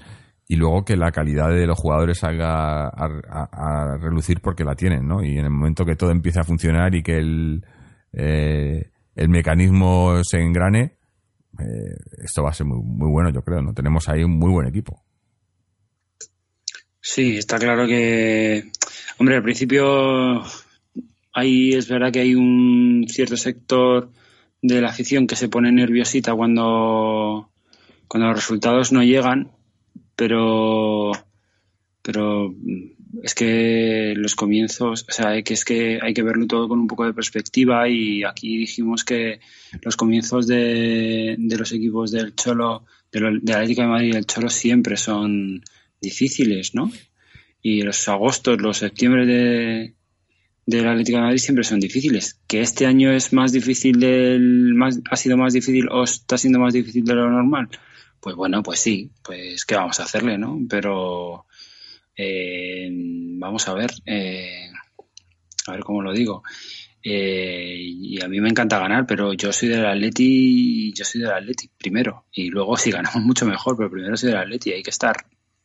[0.48, 5.22] y luego que la calidad de los jugadores salga a, relucir porque la tienen, ¿no?
[5.22, 7.62] Y en el momento que todo empiece a funcionar y que el,
[8.14, 10.96] eh, el mecanismo se engrane,
[11.58, 13.74] eh, esto va a ser muy, muy bueno, yo creo, ¿no?
[13.74, 15.04] Tenemos ahí un muy buen equipo.
[16.98, 18.70] Sí, está claro que,
[19.18, 20.42] hombre, al principio
[21.34, 24.10] ahí es verdad que hay un cierto sector
[24.62, 27.50] de la afición que se pone nerviosita cuando,
[28.08, 29.52] cuando los resultados no llegan,
[30.18, 31.12] pero,
[32.02, 32.52] pero
[33.22, 36.88] es que los comienzos, o sea, que es que hay que verlo todo con un
[36.88, 39.38] poco de perspectiva y aquí dijimos que
[39.80, 44.12] los comienzos de, de los equipos del Cholo, de, lo, de Atlético de Madrid y
[44.14, 45.62] del Cholo siempre son
[46.00, 46.90] difíciles, ¿no?
[47.62, 49.94] Y los agostos, los septiembre de,
[50.66, 52.40] del Atlético de Madrid siempre son difíciles.
[52.48, 56.58] Que este año es más difícil del, más, ha sido más difícil o está siendo
[56.58, 57.68] más difícil de lo normal.
[58.20, 60.58] Pues bueno, pues sí, pues qué vamos a hacerle, ¿no?
[60.68, 61.46] Pero
[62.16, 64.70] eh, vamos a ver, eh,
[65.66, 66.42] a ver cómo lo digo.
[67.02, 71.32] Eh, y a mí me encanta ganar, pero yo soy del Atleti, yo soy del
[71.32, 72.26] Atleti primero.
[72.32, 74.72] Y luego si ganamos mucho mejor, pero primero soy del Atleti.
[74.72, 75.16] Hay que estar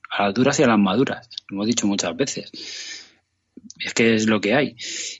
[0.09, 1.29] a las duras y a las maduras.
[1.49, 3.02] Lo hemos dicho muchas veces
[3.83, 4.75] es que es lo que hay.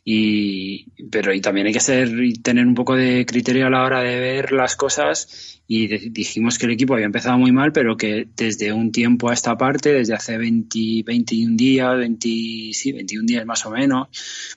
[0.05, 2.09] Y, pero y también hay que ser
[2.41, 5.59] tener un poco de criterio a la hora de ver las cosas.
[5.67, 9.33] Y dijimos que el equipo había empezado muy mal, pero que desde un tiempo a
[9.33, 12.27] esta parte, desde hace 20, 21 días, 20,
[12.73, 14.07] sí, 21 días más o menos,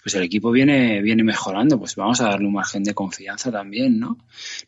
[0.03, 1.79] pues el equipo viene, viene mejorando.
[1.79, 4.19] Pues vamos a darle un margen de confianza también, ¿no?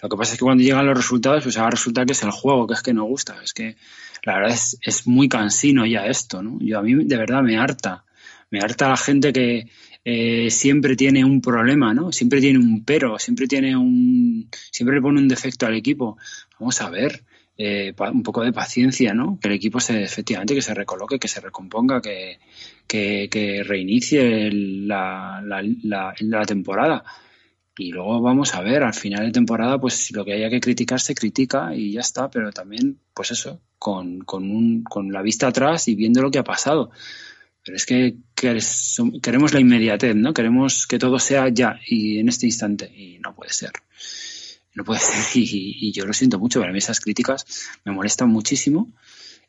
[0.00, 2.30] Lo que pasa es que cuando llegan los resultados, pues ahora resulta que es el
[2.30, 3.36] juego, que es que no gusta.
[3.42, 3.76] Es que
[4.24, 6.58] la verdad es, es muy cansino ya esto, ¿no?
[6.60, 8.04] Yo a mí de verdad me harta
[8.50, 9.68] me harta la gente que
[10.04, 12.12] eh, siempre tiene un problema, ¿no?
[12.12, 16.16] Siempre tiene un pero, siempre tiene un, siempre le pone un defecto al equipo.
[16.58, 17.24] Vamos a ver,
[17.58, 19.38] eh, un poco de paciencia, ¿no?
[19.40, 22.38] Que el equipo se, efectivamente, que se recoloque, que se recomponga, que,
[22.86, 27.04] que, reinicie la, la, temporada.
[27.76, 31.00] Y luego vamos a ver, al final de temporada, pues lo que haya que criticar
[31.00, 35.48] se critica y ya está, pero también, pues eso, con, con, un, con la vista
[35.48, 36.90] atrás y viendo lo que ha pasado.
[37.68, 38.16] Pero es que
[39.20, 40.32] queremos la inmediatez, ¿no?
[40.32, 42.90] Queremos que todo sea ya y en este instante.
[42.96, 43.72] Y no puede ser.
[44.72, 45.18] No puede ser.
[45.34, 46.60] Y, yo lo siento mucho.
[46.60, 47.44] Para mí esas críticas
[47.84, 48.90] me molestan muchísimo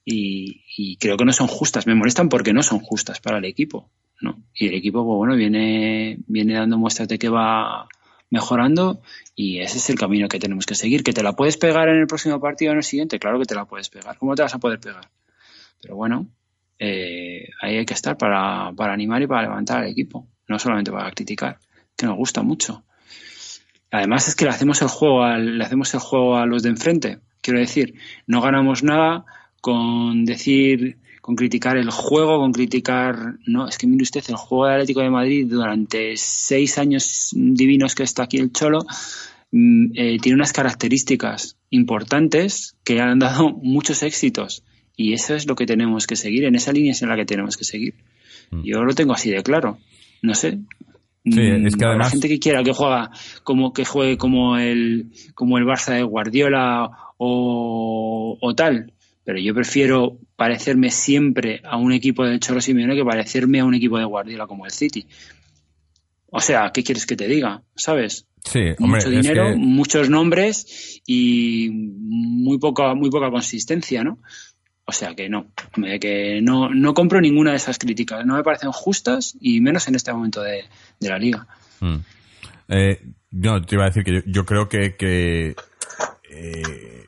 [0.04, 1.88] y, creo que no son justas.
[1.88, 4.44] Me molestan porque no son justas para el equipo, ¿no?
[4.54, 7.88] Y el equipo, bueno, viene, viene dando muestras de que va
[8.30, 9.02] mejorando
[9.34, 11.06] y ese es el camino que tenemos que seguir.
[11.06, 13.18] ¿Que te la puedes pegar en el próximo partido o en el siguiente?
[13.18, 14.18] Claro que te la puedes pegar.
[14.18, 15.10] ¿Cómo te vas a poder pegar?
[15.82, 16.28] Pero bueno,
[16.80, 21.12] eh, ahí hay que estar para, animar y para levantar al equipo, no solamente para
[21.12, 21.60] criticar,
[21.96, 22.86] que nos gusta mucho.
[23.92, 27.20] Además es que le hacemos el juego le hacemos el juego a los de enfrente.
[27.42, 27.96] Quiero decir,
[28.28, 29.26] no ganamos nada
[29.62, 34.68] con decir, con criticar el juego, con criticar, no, es que mire usted, el juego
[34.68, 38.86] de Atlético de Madrid durante seis años divinos que está aquí el Cholo,
[39.52, 44.64] mm, eh, tiene unas características importantes que han dado muchos éxitos
[45.00, 47.24] y eso es lo que tenemos que seguir, en esa línea es en la que
[47.24, 47.94] tenemos que seguir.
[48.52, 48.64] Mm.
[48.64, 49.78] Yo lo tengo así de claro.
[50.22, 50.60] No sé.
[51.24, 52.08] Sí, es que además...
[52.08, 53.10] La gente que quiera que juega
[53.44, 58.92] como que juegue como el como el Barça de Guardiola o, o tal,
[59.24, 63.76] pero yo prefiero parecerme siempre a un equipo de Cholo Simeone que parecerme a un
[63.76, 65.08] equipo de Guardiola como el City.
[66.30, 67.64] O sea, ¿qué quieres que te diga?
[67.74, 68.28] ¿Sabes?
[68.44, 74.20] Sí, hombre, Mucho dinero, muchos nombres y muy poca, muy poca consistencia, ¿no?
[74.90, 75.46] O sea que no,
[76.02, 78.26] que no, no compro ninguna de esas críticas.
[78.26, 80.64] No me parecen justas y menos en este momento de,
[81.00, 81.46] la liga.
[81.80, 81.98] Mm.
[82.70, 83.00] Eh,
[83.30, 85.50] no, te iba a decir que yo, creo que, que,
[86.32, 87.06] eh,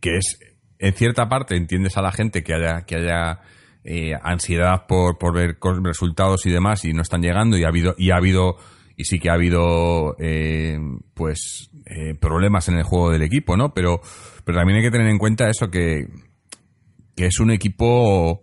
[0.00, 0.40] que, es,
[0.80, 3.38] en cierta parte, entiendes a la gente que haya, que haya
[3.84, 7.94] eh, ansiedad por, por ver resultados y demás y no están llegando y ha habido,
[7.96, 8.56] y ha habido,
[8.96, 10.16] y sí que ha habido,
[11.14, 11.70] pues,
[12.18, 13.72] problemas en el juego del equipo, ¿no?
[13.72, 14.00] Pero,
[14.44, 16.08] pero también hay que tener en cuenta eso que,
[17.14, 18.42] que es un equipo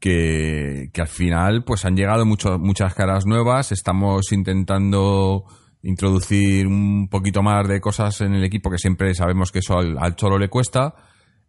[0.00, 5.44] que, al final pues han llegado muchas caras nuevas, estamos intentando
[5.82, 10.16] introducir un poquito más de cosas en el equipo que siempre sabemos que eso al,
[10.16, 10.94] Cholo le cuesta.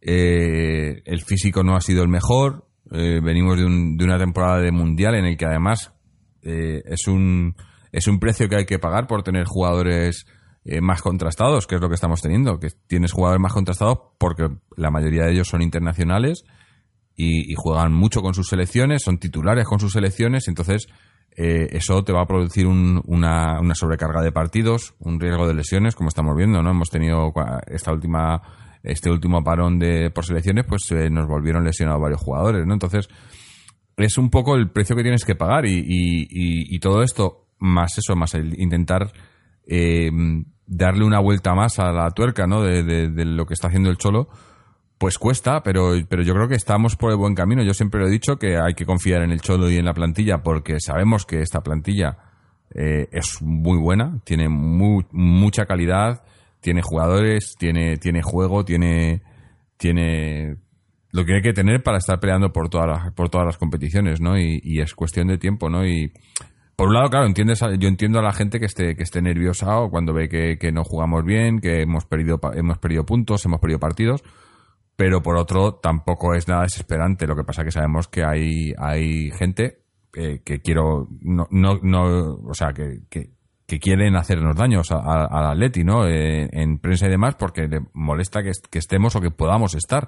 [0.01, 2.67] Eh, el físico no ha sido el mejor.
[2.91, 5.93] Eh, venimos de, una temporada de mundial en el que además
[6.43, 7.55] eh, es un
[7.91, 10.25] es un precio que hay que pagar por tener jugadores
[10.79, 14.91] más contrastados, que es lo que estamos teniendo, que tienes jugadores más contrastados porque la
[14.91, 16.45] mayoría de ellos son internacionales
[17.21, 20.87] y, juegan mucho con sus selecciones, son titulares con sus selecciones, entonces
[21.35, 25.95] eh, eso te va a producir una, una, sobrecarga de partidos, un riesgo de lesiones,
[25.95, 26.71] como estamos viendo, ¿no?
[26.71, 27.31] Hemos tenido
[27.67, 28.41] esta última,
[28.83, 32.73] este último parón de por selecciones, pues eh, nos volvieron lesionados varios jugadores, ¿no?
[32.73, 33.07] Entonces,
[33.97, 38.15] es un poco el precio que tienes que pagar y, y, todo esto, más eso,
[38.15, 39.11] más el intentar
[39.67, 40.09] eh,
[40.65, 42.63] darle una vuelta más a la tuerca, ¿no?
[42.63, 44.29] De, de, lo que está haciendo el Cholo,
[45.01, 47.63] pues cuesta, pero, pero yo creo que estamos por el buen camino.
[47.63, 49.95] Yo siempre lo he dicho que hay que confiar en el Cholo y en la
[49.95, 52.19] plantilla porque sabemos que esta plantilla
[52.75, 56.21] eh, es muy buena, tiene mucha calidad,
[56.59, 59.23] tiene jugadores, tiene, tiene juego, tiene,
[59.75, 60.57] tiene
[61.09, 64.21] lo que hay que tener para estar peleando por todas las, por todas las competiciones,
[64.21, 64.37] ¿no?
[64.37, 65.83] Y, y, es cuestión de tiempo, ¿no?
[65.83, 66.13] Y
[66.75, 69.79] por un lado, claro, entiendes, yo entiendo a la gente que esté, que esté nerviosa
[69.79, 73.59] o cuando ve que, que no jugamos bien, que hemos perdido, hemos perdido puntos, hemos
[73.59, 74.23] perdido partidos,
[75.01, 77.25] pero por otro tampoco es nada desesperante.
[77.25, 79.79] Lo que pasa que sabemos que hay, hay gente
[80.13, 83.31] eh, que quiero, no, no, no, o sea, que, que,
[83.79, 86.05] quieren hacernos daños al Atleti, ¿no?
[86.05, 90.07] Eh, en prensa y demás, porque le molesta que, que, estemos o que podamos estar.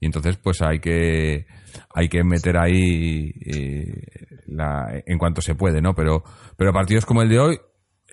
[0.00, 1.46] Y entonces, pues hay que,
[1.94, 4.02] hay que meter ahí eh,
[4.46, 5.94] la, en cuanto se puede, ¿no?
[5.94, 6.24] Pero,
[6.56, 7.58] pero partidos como el de hoy,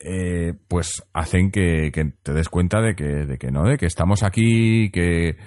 [0.04, 3.88] eh, pues hacen que, que, te des cuenta de que, de que no, de que
[3.88, 5.38] estamos aquí, que,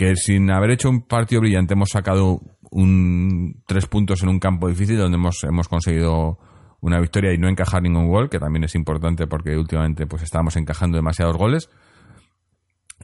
[0.00, 4.66] que sin haber hecho un partido brillante hemos sacado un tres puntos en un campo
[4.66, 6.38] difícil donde hemos, hemos conseguido
[6.80, 10.56] una victoria y no encajar ningún gol, que también es importante porque últimamente pues estábamos
[10.56, 11.68] encajando demasiados goles.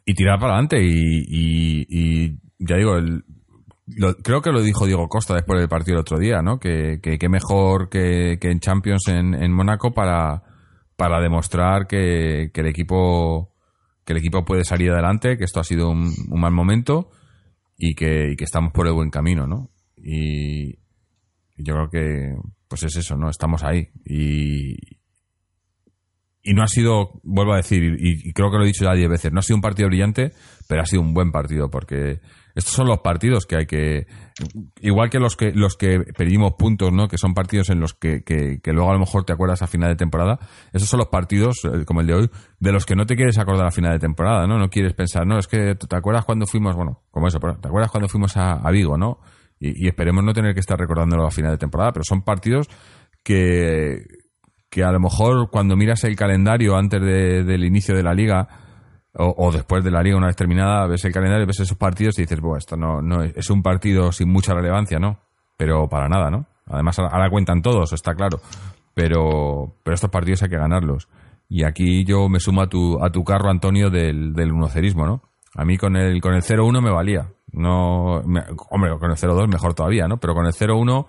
[0.06, 2.94] Y tirar para adelante y, ya digo,
[4.22, 6.58] creo que lo dijo Diego Costa después del partido el otro día, ¿no?
[6.58, 10.44] Que, que, mejor que, en Champions en, en Mónaco para,
[10.96, 13.52] para demostrar que el equipo
[14.06, 17.10] que el equipo puede salir adelante, que esto ha sido un, mal momento
[17.76, 19.70] y que, estamos por el buen camino, ¿no?
[19.96, 20.76] Y
[21.56, 22.36] yo creo que,
[22.68, 23.28] pues es eso, ¿no?
[23.28, 23.88] Estamos ahí.
[24.04, 24.76] Y,
[26.44, 29.10] y no ha sido, vuelvo a decir, y, creo que lo he dicho ya diez
[29.10, 30.30] veces, no ha sido un partido brillante,
[30.68, 32.20] pero ha sido un buen partido, porque
[32.56, 34.06] estos son los partidos que hay que
[34.80, 38.22] igual que los que los que pedimos puntos no que son partidos en los que,
[38.24, 40.38] que, luego a lo mejor te acuerdas a final de temporada.
[40.72, 43.38] Esos son los partidos eh, como el de hoy de los que no te quieres
[43.38, 46.46] acordar a final de temporada no no quieres pensar no es que te acuerdas cuando
[46.46, 49.20] fuimos bueno como eso te acuerdas cuando fuimos a, Vigo no
[49.60, 52.68] y, esperemos no tener que estar recordándolo a final de temporada pero son partidos
[53.22, 54.02] que
[54.70, 58.65] que a lo mejor cuando miras el calendario antes del inicio de la liga
[59.18, 62.22] o, después de la liga una vez terminada, ves el calendario, ves esos partidos y
[62.22, 65.18] dices, bueno, esto no, no es, un partido sin mucha relevancia, ¿no?
[65.56, 66.46] Pero para nada, ¿no?
[66.66, 68.40] Además, ahora cuentan todos, está claro.
[68.94, 71.08] Pero, pero estos partidos hay que ganarlos.
[71.48, 75.22] Y aquí yo me sumo a tu, a tu carro, Antonio, del, del unocerismo, ¿no?
[75.54, 77.28] A mí con el, con el 0-1 me valía.
[77.52, 78.16] No,
[78.70, 80.18] hombre, con el 0-2 mejor todavía, ¿no?
[80.18, 81.06] Pero con el 0-1,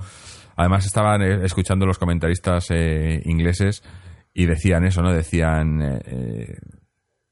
[0.55, 3.83] además estaban eh, escuchando los comentaristas eh, ingleses
[4.33, 5.11] y decían eso, ¿no?
[5.11, 6.57] Decían, eh,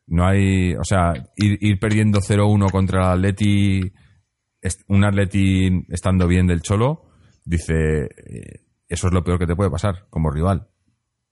[0.07, 3.91] no hay, o sea, ir, perdiendo 0-1 contra el Atleti,
[4.87, 7.09] un Atleti estando bien del Cholo,
[7.43, 10.67] dice, eh, eso es lo peor que te puede pasar como rival.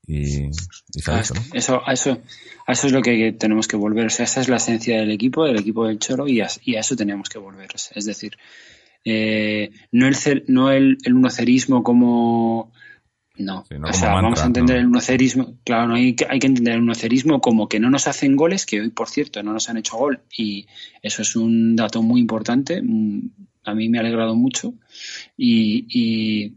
[0.06, 0.50] Y,
[1.54, 2.22] eso, a eso,
[2.68, 4.08] a eso es lo que tenemos que volver.
[4.08, 6.96] O sea, esa es la esencia del equipo, del equipo del Cholo, y a, eso
[6.96, 7.70] tenemos que volver.
[7.74, 8.38] Es decir,
[9.06, 12.74] eh, no el, no el, el unocerismo como
[13.36, 16.76] no, o sea, vamos a entender el unocerismo, claro, no hay, que, hay que entender
[16.76, 19.78] el unocerismo como que no nos hacen goles, que hoy, por cierto, no nos han
[19.78, 20.68] hecho gol, y
[21.02, 23.30] eso es un dato muy importante, mm,
[23.64, 24.76] a mí me ha alegrado mucho,
[25.36, 26.54] y, y,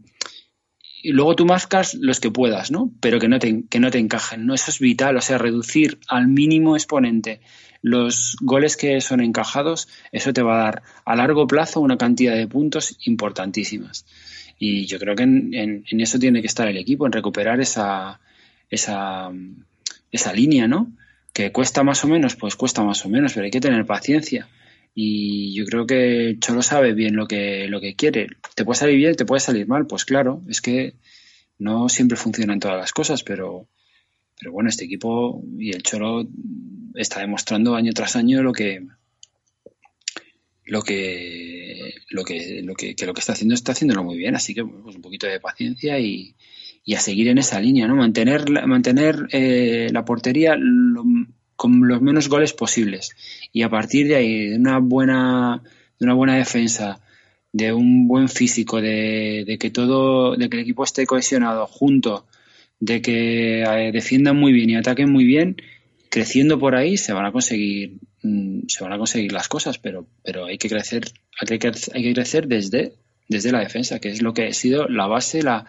[1.11, 2.91] luego tú marcas los que puedas, ¿no?
[2.99, 4.53] Pero que no, te, que no te encajen, ¿no?
[4.53, 7.41] Eso es vital, o sea, reducir al mínimo exponente
[7.81, 12.35] los goles que son encajados, eso te va a dar a largo plazo una cantidad
[12.35, 14.05] de puntos importantísimas.
[14.59, 18.19] Y yo creo que en, eso tiene que estar el equipo, en recuperar esa,
[18.69, 19.31] esa,
[20.11, 20.91] esa línea, ¿no?
[21.33, 24.47] Que cuesta más o menos, pues cuesta más o menos, pero hay que tener paciencia.
[24.99, 28.29] Y yo creo que Cholo sabe bien lo que, lo que quiere.
[28.55, 30.95] Te puede salir bien, te puede salir mal, pues claro, es que
[31.59, 33.67] no siempre funcionan todas las cosas, pero,
[34.39, 36.27] pero bueno, este equipo y el Cholo
[36.95, 38.87] está demostrando año tras año lo que,
[40.65, 44.55] lo que lo que lo que, lo que está haciendo está haciéndolo muy bien así
[44.55, 46.35] que pues un poquito de paciencia y,
[46.83, 50.57] y, a seguir en esa línea no mantener mantener eh, la portería
[51.57, 53.11] con los menos goles posibles.
[53.51, 55.61] Y a partir de ahí de una buena
[55.99, 57.01] de una buena defensa
[57.51, 62.27] de un buen físico de, que todo de que el equipo esté cohesionado junto
[62.79, 65.55] de que eh, defiendan muy bien y ataquen muy bien
[66.09, 70.05] creciendo por ahí se van a conseguir mm, se van a conseguir las cosas pero
[70.23, 71.05] pero hay que crecer
[71.39, 72.93] hay que, hay que crecer desde
[73.27, 75.65] desde la defensa que es lo que ha sido la base la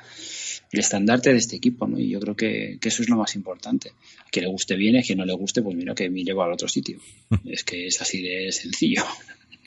[0.70, 1.98] el estandarte de este equipo ¿no?
[1.98, 3.90] y yo creo que, eso es lo más importante
[4.20, 6.42] a quien le guste bien a quien no le guste pues mira que me llevo
[6.42, 6.98] al otro sitio
[7.44, 9.04] es que es así de sencillo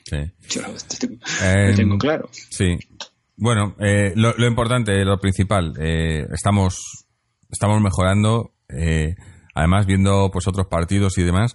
[0.04, 0.16] sí.
[0.50, 2.78] yo lo, tengo, claro sí
[3.36, 7.06] bueno eh, lo, importante lo principal eh, estamos
[7.50, 9.14] estamos mejorando eh,
[9.54, 11.54] además viendo pues otros partidos y demás,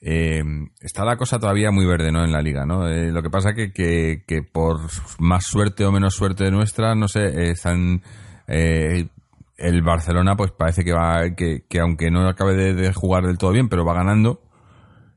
[0.00, 0.42] eh,
[0.80, 2.24] está la cosa todavía muy verde, ¿no?
[2.24, 2.88] En la liga, ¿no?
[2.88, 4.80] Eh, lo que pasa que, que, que por
[5.18, 8.02] más suerte o menos suerte nuestra, no sé, están
[8.46, 9.06] eh,
[9.56, 13.52] el Barcelona, pues parece que va, que, que aunque no acabe de, jugar del todo
[13.52, 14.42] bien, pero va ganando.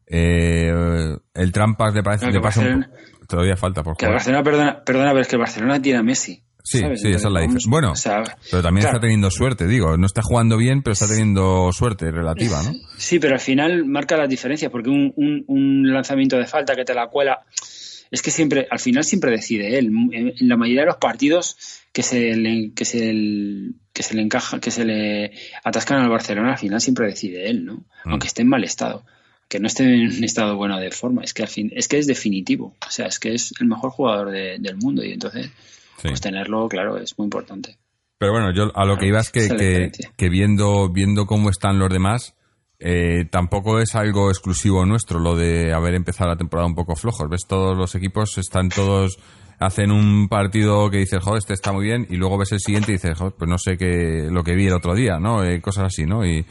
[0.08, 2.64] el Trampas le parece que pasa
[3.28, 4.14] todavía falta por jugar.
[4.14, 6.44] Barcelona, perdona, perdona, pero es que el Barcelona tiene a Messi.
[6.64, 7.70] Sí, sí, esa es la diferencia.
[7.70, 7.94] Bueno,
[8.52, 12.62] pero también está teniendo suerte, digo, no está jugando bien, pero está teniendo suerte relativa,
[12.62, 12.74] ¿no?
[12.98, 16.94] Sí, pero al final marca las diferencias, porque un, un, lanzamiento de falta que te
[16.94, 17.40] la cuela,
[18.12, 19.92] es que siempre, al final siempre decide él.
[20.12, 21.58] En, la mayoría de los partidos
[21.98, 23.12] que se le, que se
[23.92, 25.32] que se le encaja, que se le
[25.64, 27.78] atascan al Barcelona, al final siempre decide él, ¿no?
[28.06, 28.12] Mm.
[28.12, 29.04] Aunque esté en mal estado
[29.50, 31.98] que no esté en un estado bueno de forma, es que al fin, es que
[31.98, 35.50] es definitivo, o sea, es que es el mejor jugador del mundo y entonces
[36.00, 37.80] pues tenerlo, claro, es muy importante.
[38.20, 41.90] Pero bueno, yo a lo que iba es que, que, viendo, viendo cómo están los
[41.90, 42.36] demás,
[42.78, 47.28] eh, tampoco es algo exclusivo nuestro lo de haber empezado la temporada un poco flojos.
[47.28, 49.18] Ves, todos los equipos están todos,
[49.60, 52.92] hacen un partido que dices, joder, este está muy bien, y luego ves el siguiente
[52.92, 55.44] y dices, joder, pues no sé qué, lo que vi el otro día, ¿no?
[55.44, 56.26] Eh, cosas así, ¿no?
[56.26, 56.46] Y,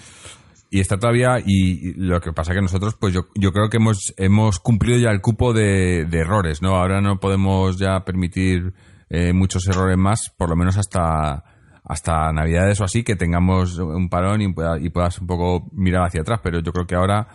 [0.71, 4.13] y está todavía, y, lo que pasa que nosotros, pues yo, yo creo que hemos,
[4.17, 6.77] hemos cumplido ya el cupo de, de errores, ¿no?
[6.77, 8.75] Ahora no podemos ya permitir
[9.09, 11.45] eh, muchos errores más, por lo menos hasta,
[11.85, 14.47] hasta Navidades o así, que tengamos un parón y,
[14.81, 16.41] y puedas un poco mirar hacia atrás.
[16.43, 17.29] Pero yo creo que ahora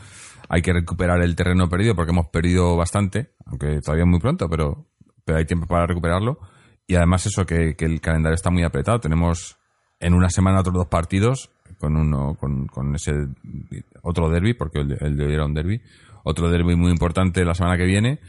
[0.50, 4.91] hay que recuperar el terreno perdido porque hemos perdido bastante, aunque todavía muy pronto, pero,
[5.26, 6.40] pero hay tiempo para recuperarlo.
[6.88, 9.00] Y además eso, que, el calendario está muy apretado.
[9.00, 9.58] Tenemos
[10.00, 13.14] en una semana otros dos partidos con uno con, ese
[14.04, 15.82] otro derby, porque el, el de hoy era un derby,
[16.24, 18.20] otro derby muy importante la semana que viene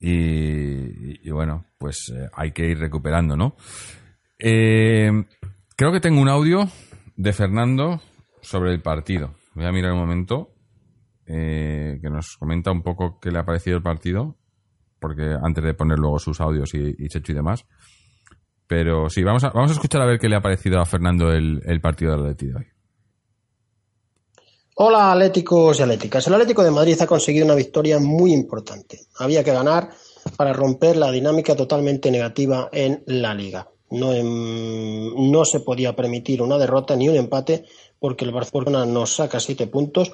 [0.00, 3.56] y, bueno, pues eh, hay que ir recuperando, ¿no?
[4.38, 5.10] Eh,
[5.74, 6.68] creo que tengo un audio
[7.16, 8.00] de Fernando
[8.42, 9.34] sobre el partido.
[9.54, 10.52] Voy a mirar un momento
[11.26, 14.36] eh, que nos comenta un poco qué le ha parecido el partido,
[14.98, 17.64] porque antes de poner luego sus audios y, y y demás.
[18.66, 21.32] Pero sí, vamos a, vamos a escuchar a ver qué le ha parecido a Fernando
[21.32, 22.66] el, partido del Atleti de hoy.
[24.78, 26.26] Hola Atléticos y Atléticas.
[26.26, 29.00] El Atlético de Madrid ha conseguido una victoria muy importante.
[29.18, 29.90] Había que ganar
[30.36, 33.68] para romper la dinámica totalmente negativa en la liga.
[33.88, 37.64] No, no se podía permitir una derrota ni un empate
[38.00, 40.12] porque el Barcelona nos saca siete puntos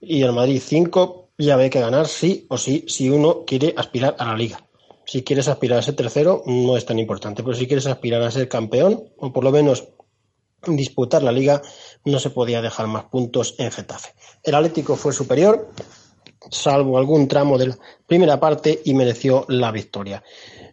[0.00, 1.29] y el Madrid cinco.
[1.40, 4.68] Ya ve que ganar sí o sí si uno quiere aspirar a la liga.
[5.06, 8.30] Si quieres aspirar a ser tercero no es tan importante, pero si quieres aspirar a
[8.30, 9.88] ser campeón o por lo menos
[10.66, 11.62] disputar la liga,
[12.04, 14.10] no se podía dejar más puntos en Getafe.
[14.42, 15.70] El Atlético fue superior,
[16.50, 20.22] salvo algún tramo de la primera parte, y mereció la victoria.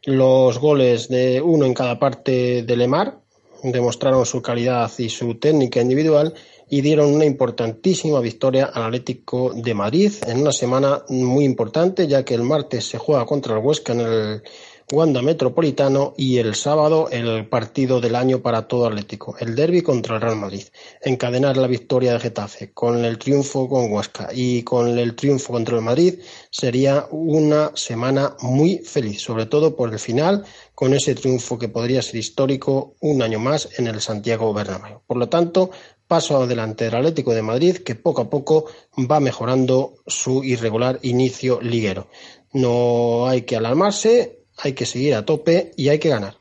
[0.04, 3.22] Los goles de uno en cada parte de Lemar
[3.64, 6.34] demostraron su calidad y su técnica individual
[6.70, 12.24] y dieron una importantísima victoria al Atlético de Madrid en una semana muy importante, ya
[12.24, 14.44] que el martes se juega contra el Huesca en el
[14.90, 20.16] Wanda Metropolitano y el sábado el partido del año para todo Atlético, el derby contra
[20.16, 20.64] el Real Madrid.
[21.02, 25.76] Encadenar la victoria de Getafe con el triunfo con Huesca y con el triunfo contra
[25.76, 31.60] el Madrid sería una semana muy feliz, sobre todo por el final con ese triunfo
[31.60, 35.02] que podría ser histórico un año más en el Santiago Bernabéu.
[35.06, 35.72] Por lo tanto,
[36.08, 38.66] paso adelante del Atlético de Madrid que poco a poco
[38.98, 42.08] va mejorando su irregular inicio liguero.
[42.54, 46.38] No hay que alarmarse, hay que seguir a tope y hay que ganar.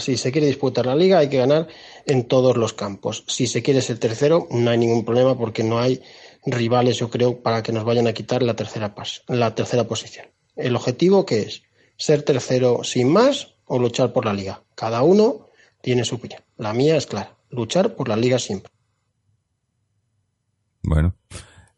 [0.00, 1.68] si se quiere disputar la liga, hay que ganar
[2.06, 3.24] en todos los campos.
[3.28, 6.02] Si se quiere ser tercero, no hay ningún problema porque no hay
[6.44, 8.94] rivales, yo creo, para que nos vayan a quitar la tercera,
[9.28, 10.26] la tercera posición.
[10.56, 11.62] El objetivo que es
[11.96, 14.62] ser tercero sin más o luchar por la liga.
[14.74, 15.48] Cada uno
[15.80, 16.42] tiene su opinión.
[16.56, 18.72] La mía es clara, luchar por la liga siempre.
[20.88, 21.14] Bueno,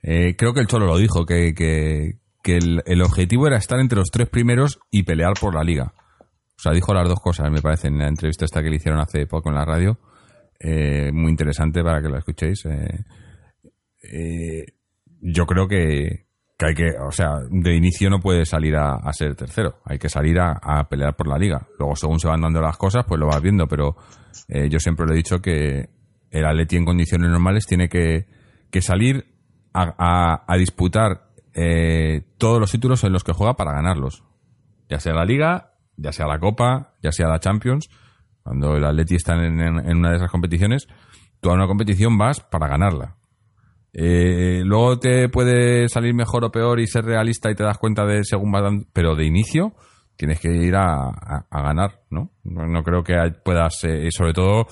[0.03, 4.11] eh, creo que el Cholo lo dijo, que, que el, objetivo era estar entre los
[4.11, 5.93] tres primeros y pelear por la liga.
[6.57, 9.01] O sea, dijo las dos cosas, me parece, en la entrevista esta que le hicieron
[9.01, 9.99] hace poco en la radio.
[10.59, 12.65] Eh, muy interesante para que la escuchéis.
[12.67, 13.05] Eh,
[14.13, 14.67] eh,
[15.23, 16.27] yo creo que,
[16.59, 20.39] hay que, o sea, de inicio no puede salir a, ser tercero, hay que salir
[20.39, 21.67] a, pelear por la liga.
[21.79, 23.97] Luego, según se van dando las cosas, pues lo vas viendo, pero
[24.49, 25.89] yo siempre le he dicho que
[26.31, 28.27] el Atleti en condiciones normales tiene que,
[28.71, 29.27] que salir
[29.73, 34.25] a, disputar eh, todos los títulos en los que juega para ganarlos.
[34.89, 37.89] Ya sea la Liga, ya sea la Copa, ya sea la Champions.
[38.43, 40.89] Cuando el Atleti está en, una de esas competiciones,
[41.41, 43.17] tú a una competición vas para ganarla.
[43.93, 48.07] Eh, luego te puede salir mejor o peor y ser realista y te das cuenta
[48.07, 49.75] de según vas dando, pero de inicio
[50.17, 52.31] tienes que ir a, ganar, ¿no?
[52.45, 52.83] ¿no?
[52.85, 54.67] creo que puedas, eh, sobre todo,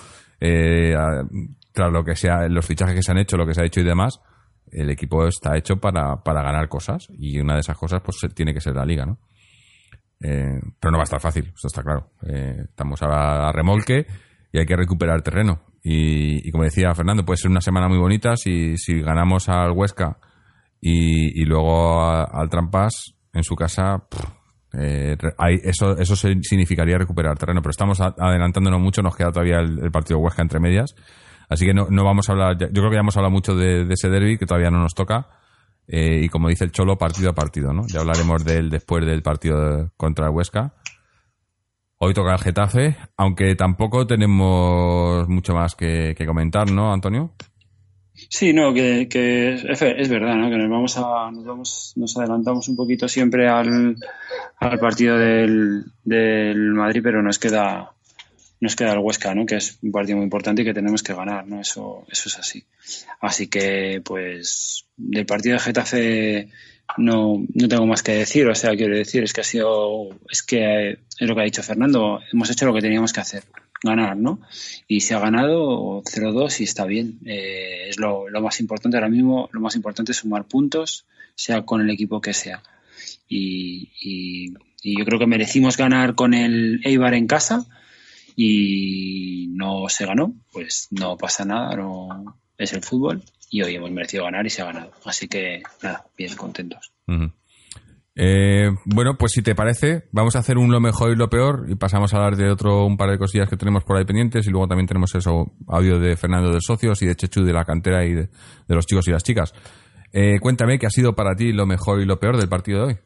[1.78, 3.84] lo que sea, los fichajes que se han hecho, lo que se ha hecho y
[3.84, 4.20] demás,
[4.70, 8.52] el equipo está hecho para, para ganar cosas y una de esas cosas pues tiene
[8.52, 9.18] que ser la liga, ¿no?
[10.20, 12.10] Eh, pero no va a estar fácil, eso está claro.
[12.26, 14.06] Eh, estamos a, remolque
[14.52, 15.62] y hay que recuperar terreno.
[15.82, 20.18] Y, como decía Fernando, puede ser una semana muy bonita si, si ganamos al Huesca
[20.80, 24.04] y, luego al Trampas en su casa.
[24.72, 25.16] Eh,
[25.62, 30.42] eso, eso significaría recuperar terreno, pero estamos adelantándonos mucho, nos queda todavía el, partido Huesca
[30.42, 30.94] entre medias.
[31.48, 33.86] Así que no, no, vamos a hablar, yo creo que ya hemos hablado mucho de,
[33.90, 35.28] ese derby, que todavía no nos toca.
[35.86, 37.86] Eh, y como dice el Cholo, partido a partido, ¿no?
[37.86, 40.74] Ya hablaremos de él después del partido contra Huesca.
[42.00, 47.32] Hoy toca el Getafe, aunque tampoco tenemos mucho más que, comentar, ¿no, Antonio?
[48.12, 50.50] Sí, no, que, es, verdad, ¿no?
[50.50, 53.96] Que nos vamos a, nos vamos, nos adelantamos un poquito siempre al,
[54.58, 57.92] al partido del, del Madrid, pero nos queda,
[58.60, 59.46] nos queda el Huesca, ¿no?
[59.46, 61.60] Que es un partido muy importante y que tenemos que ganar, ¿no?
[61.60, 62.64] Eso, eso es así.
[63.20, 66.48] Así que, pues, del partido de Getafe
[66.96, 68.48] no, no tengo más que decir.
[68.48, 71.62] O sea, quiero decir, es que ha sido, es que es lo que ha dicho
[71.62, 72.20] Fernando.
[72.32, 73.44] Hemos hecho lo que teníamos que hacer,
[73.82, 74.40] ganar, ¿no?
[74.88, 77.20] Y se ha ganado 0-2 y está bien.
[77.26, 79.48] Eh, es lo, más importante ahora mismo.
[79.52, 81.06] Lo más importante es sumar puntos,
[81.36, 82.62] sea con el equipo que sea.
[83.28, 84.52] Y
[84.82, 87.66] yo creo que merecimos ganar con el Eibar en casa
[88.40, 93.20] y no se ganó, pues no pasa nada, no es el fútbol
[93.50, 94.92] y hoy hemos merecido ganar y se ha ganado.
[95.04, 96.92] Así que nada, bien contentos.
[98.14, 101.66] Eh, bueno, pues si te parece, vamos a hacer un lo mejor y lo peor
[101.68, 104.46] y pasamos a hablar de otro un par de cosillas que tenemos por ahí pendientes
[104.46, 107.64] y luego también tenemos eso, audio de Fernando de Socios y de Chechu de la
[107.64, 108.28] cantera y de,
[108.68, 109.52] los chicos y las chicas.
[110.12, 112.86] Eh, cuéntame qué ha sido para ti lo mejor y lo peor del partido de
[112.86, 112.98] hoy.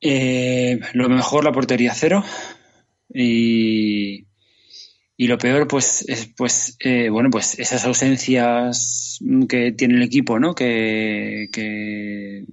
[0.00, 2.24] Eh, lo mejor la portería cero,
[3.12, 4.26] y,
[5.16, 10.38] y lo peor, pues, es, pues, eh, bueno, pues esas ausencias que tiene el equipo,
[10.38, 10.54] ¿no?
[10.54, 12.44] Que, que,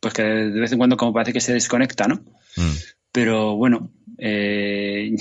[0.00, 2.16] pues que de vez en cuando como parece que se desconecta, ¿no?
[2.56, 2.76] Mm.
[3.12, 5.14] Pero bueno, eh,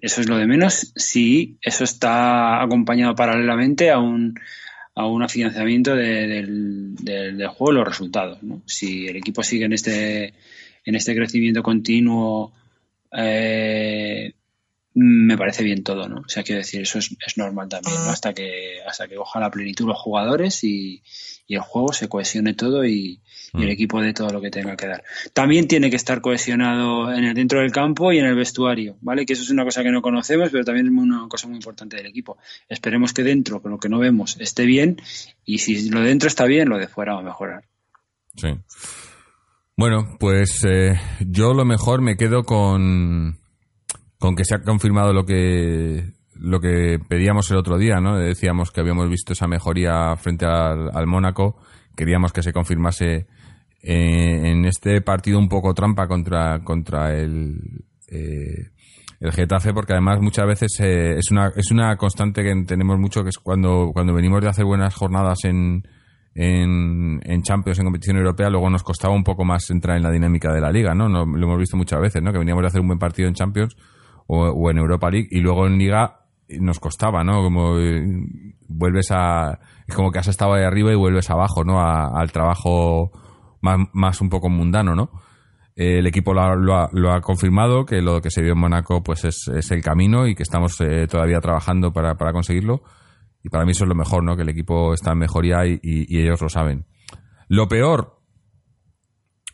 [0.00, 4.38] eso es lo de menos si eso está acompañado paralelamente a un,
[4.94, 8.62] a un financiamiento del, del, juego los resultados, ¿no?
[8.66, 10.34] Si el equipo sigue en este,
[10.84, 12.52] en este crecimiento continuo
[13.12, 14.34] eh,
[15.00, 16.22] me parece bien todo, ¿no?
[16.22, 18.10] O sea, quiero decir, eso es, normal también, ¿no?
[18.10, 21.02] Hasta que, hasta que coja la plenitud los jugadores y,
[21.46, 23.20] el juego se cohesione todo y,
[23.54, 23.70] el mm.
[23.70, 25.04] equipo dé todo lo que tenga que dar.
[25.32, 29.24] También tiene que estar cohesionado en el dentro del campo y en el vestuario, ¿vale?
[29.24, 31.96] Que eso es una cosa que no conocemos, pero también es una cosa muy importante
[31.96, 32.36] del equipo.
[32.68, 35.00] Esperemos que dentro, con lo que no vemos, esté bien
[35.44, 37.64] y si lo de dentro está bien, lo de fuera va a mejorar.
[38.36, 38.48] Sí.
[39.78, 43.38] Bueno, pues eh, yo lo mejor me quedo con,
[44.18, 48.18] con que se ha confirmado lo que lo que pedíamos el otro día, ¿no?
[48.18, 51.60] Decíamos que habíamos visto esa mejoría frente al, Mónaco,
[51.94, 53.28] queríamos que se confirmase
[53.80, 58.72] eh, en este partido un poco trampa contra contra el eh,
[59.20, 63.28] el Getafe, porque además muchas veces es una es una constante que tenemos mucho que
[63.28, 65.84] es cuando cuando venimos de hacer buenas jornadas en
[66.40, 70.52] en, Champions, en competición europea, luego nos costaba un poco más entrar en la dinámica
[70.52, 71.08] de la liga, ¿no?
[71.08, 72.30] Lo hemos visto muchas veces, ¿no?
[72.30, 73.76] Que veníamos de hacer un buen partido en Champions
[74.28, 76.20] o, en Europa League y luego en Liga
[76.60, 77.42] nos costaba, ¿no?
[77.42, 78.06] Como eh,
[78.68, 79.58] vuelves a...
[79.88, 81.80] Es como que has estado ahí arriba y vuelves abajo, ¿no?
[81.80, 83.10] al trabajo
[83.60, 85.10] más, un poco mundano, ¿no?
[85.74, 89.24] el equipo lo ha, lo, ha, confirmado, que lo que se vio en Mónaco pues
[89.24, 92.82] es, es el camino y que estamos eh, todavía trabajando para conseguirlo.
[93.50, 94.36] Para mí eso es lo mejor, ¿no?
[94.36, 96.86] Que el equipo está en mejoría y, y, ellos lo saben.
[97.48, 98.20] Lo peor,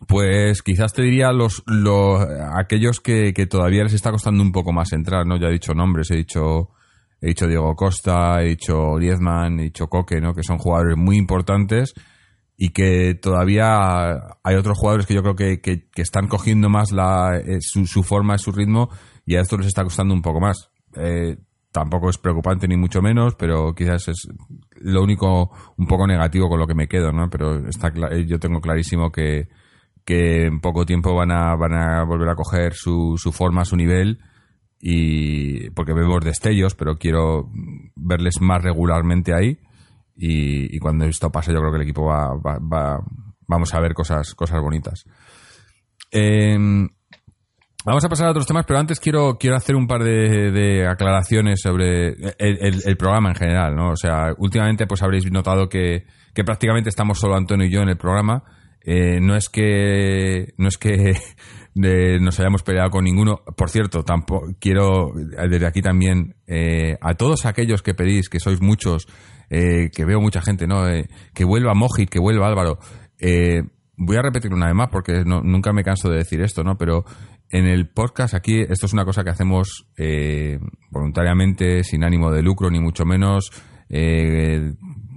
[0.08, 4.72] pues quizás te diría los, los aquellos que, que, todavía les está costando un poco
[4.72, 5.38] más entrar, ¿no?
[5.38, 6.70] Ya he dicho nombres, he dicho,
[7.20, 10.34] he dicho Diego Costa, he dicho Diezman, he dicho Coque, ¿no?
[10.34, 11.94] Que son jugadores muy importantes
[12.56, 16.92] y que todavía hay otros jugadores que yo creo que, que, que están cogiendo más
[16.92, 18.90] la, eh, su, su, forma, su ritmo
[19.26, 20.70] y a esto les está costando un poco más.
[20.96, 21.36] Eh,
[21.74, 24.28] tampoco es preocupante ni mucho menos, pero quizás es
[24.76, 27.28] lo único un poco negativo con lo que me quedo, ¿no?
[27.28, 29.48] Pero está eh, yo tengo clarísimo que,
[30.04, 33.74] que en poco tiempo van a, van a volver a coger su, su forma, su
[33.74, 34.20] nivel,
[34.78, 37.50] y porque vemos destellos, pero quiero
[37.96, 39.58] verles más regularmente ahí.
[40.16, 43.04] Y, cuando esto pase, yo creo que el equipo va, va, va
[43.48, 45.06] vamos a ver cosas, cosas bonitas.
[46.12, 46.56] Eh,
[47.84, 51.60] Vamos a pasar a otros temas, pero antes quiero, quiero hacer un par de, aclaraciones
[51.60, 53.90] sobre el, programa en general, ¿no?
[53.90, 57.90] O sea, últimamente pues habréis notado que, que prácticamente estamos solo Antonio y yo en
[57.90, 58.42] el programa.
[58.86, 61.14] Eh, no es que no es que
[61.74, 63.42] nos hayamos peleado con ninguno.
[63.56, 68.62] Por cierto, tampoco quiero desde aquí también eh, a todos aquellos que pedís, que sois
[68.62, 69.06] muchos,
[69.50, 70.88] eh, que veo mucha gente, ¿no?
[70.88, 72.78] Eh, que vuelva Mojit, que vuelva Álvaro.
[73.96, 76.76] Voy a repetirlo una vez más porque nunca me canso de decir esto, ¿no?
[76.76, 77.04] Pero
[77.50, 79.86] en el podcast aquí, esto es una cosa que hacemos
[80.90, 83.50] voluntariamente, sin ánimo de lucro, ni mucho menos,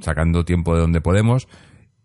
[0.02, 1.48] sacando tiempo de donde podemos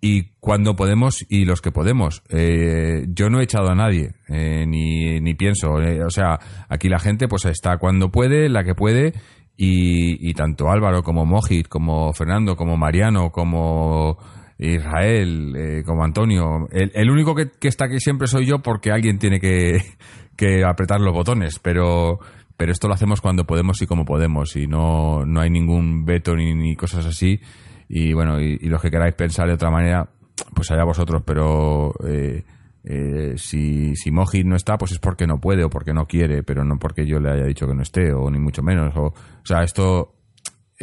[0.01, 2.23] y cuando podemos y los que podemos.
[2.29, 5.75] yo no he echado a nadie, ni, ni pienso.
[5.75, 9.13] o sea, aquí la gente pues está cuando puede, la que puede,
[9.57, 14.19] y, tanto Álvaro como Mojit, como Fernando, como Mariano, como
[14.71, 16.69] Israel, eh, como Antonio.
[16.71, 19.41] El, único que, está aquí siempre soy yo porque alguien tiene
[20.37, 22.19] que, apretar los botones, pero,
[22.57, 26.37] pero esto lo hacemos cuando podemos y como podemos y no, no hay ningún veto
[26.37, 27.41] ni, cosas así.
[27.89, 30.09] Y bueno, y, los que queráis pensar de otra manera,
[30.55, 31.93] pues allá vosotros, pero...
[32.07, 32.45] Eh,
[32.85, 36.43] eh, si, si Mojit no está, pues es porque no puede o porque no quiere,
[36.43, 38.93] pero no porque yo le haya dicho que no esté, o ni mucho menos.
[38.97, 40.17] O, o sea, esto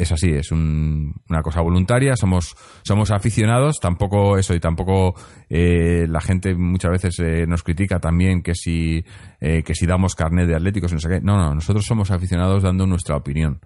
[0.00, 5.14] es así, es una cosa voluntaria, somos, somos aficionados, tampoco eso, y tampoco
[5.48, 9.04] eh, la gente muchas veces eh, nos critica también que si,
[9.40, 11.20] que si damos carnet de atléticos, no sé qué.
[11.20, 13.60] No, no, nosotros somos aficionados dando nuestra opinión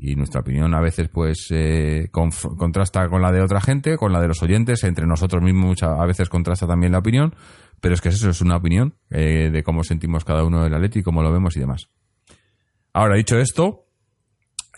[0.00, 1.48] y nuestra opinión a veces pues
[2.12, 6.06] contrasta con la de otra gente, con la de los oyentes, entre nosotros mismos a
[6.06, 7.34] veces contrasta también la opinión,
[7.80, 11.02] pero es que eso es una opinión eh, de cómo sentimos cada uno del Atleti,
[11.02, 11.88] cómo lo vemos y demás.
[12.92, 13.87] Ahora, dicho esto,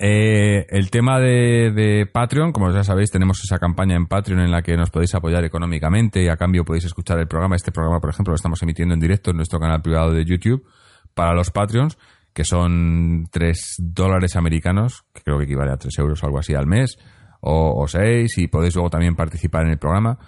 [0.03, 4.63] eh, el tema de, Patreon, como ya sabéis, tenemos esa campaña en Patreon en la
[4.63, 7.55] que nos podéis apoyar económicamente y a cambio podéis escuchar el programa.
[7.55, 10.67] Este programa, por ejemplo, lo estamos emitiendo en directo en nuestro canal privado de YouTube
[11.13, 11.99] para los Patreons,
[12.33, 16.55] que son 3 dólares americanos, que creo que equivale a 3 euros o algo así
[16.55, 16.97] al mes,
[17.43, 20.19] o, o 6, y podéis luego también participar en el programa.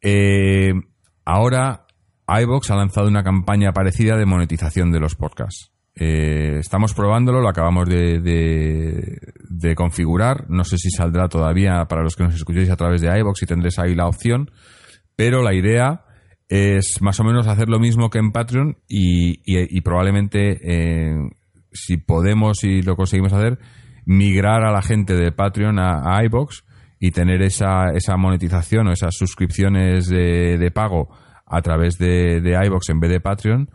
[0.00, 0.72] Eh,
[1.24, 1.84] ahora
[2.28, 5.72] iVox ha lanzado una campaña parecida de monetización de los podcasts.
[5.94, 10.48] Eh, estamos probándolo, lo acabamos de, configurar.
[10.48, 13.46] No sé si saldrá todavía para los que nos escuchéis a través de iVox y
[13.46, 14.50] tendréis ahí la opción.
[15.16, 16.04] Pero la idea
[16.48, 21.14] es más o menos hacer lo mismo que en Patreon y, probablemente, eh,
[21.72, 23.58] si podemos y lo conseguimos hacer,
[24.06, 26.64] migrar a la gente de Patreon a, iVox
[26.98, 31.08] y tener esa, esa monetización o esas suscripciones de, pago
[31.46, 33.70] a través de, de iVox en vez de Patreon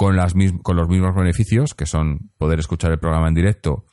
[0.00, 0.32] con, las,
[0.62, 3.84] con los mismos beneficios, que son poder escuchar el programa en directo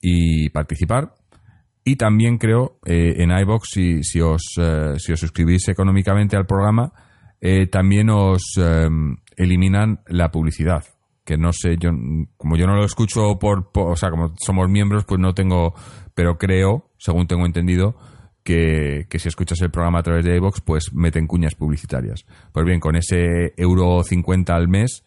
[0.00, 1.14] y participar.
[1.84, 6.46] Y también creo eh, en iVox, si, si, os, eh, si os suscribís económicamente al
[6.46, 6.92] programa,
[7.40, 8.58] eh, también os
[9.36, 10.84] eliminan la publicidad.
[11.24, 11.90] Que no sé, yo
[12.36, 15.74] como yo no lo escucho por, por, o sea, como somos miembros, pues no tengo,
[16.12, 17.94] pero creo, según tengo entendido,
[18.42, 22.26] que, si escuchas el programa a través de iVoox, pues meten cuñas publicitarias.
[22.50, 25.04] Pues bien, con ese euro 50 al mes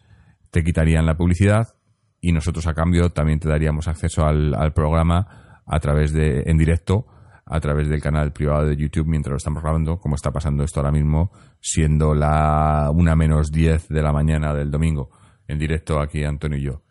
[0.50, 1.74] te quitarían la publicidad
[2.20, 7.06] y nosotros a cambio también te daríamos acceso al, programa a través de, en directo,
[7.46, 10.80] a través del canal privado de YouTube mientras lo estamos grabando, como está pasando esto
[10.80, 15.10] ahora mismo, siendo la una menos 10 de la mañana del domingo,
[15.48, 16.82] en directo aquí Antonio y yo.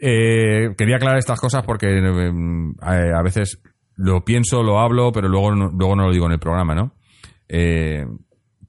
[0.00, 2.32] Eh, quería aclarar estas cosas porque eh,
[2.80, 3.60] a veces
[3.96, 6.94] lo pienso, lo hablo, pero luego no, luego no lo digo en el programa, ¿no?
[7.48, 8.06] Eh,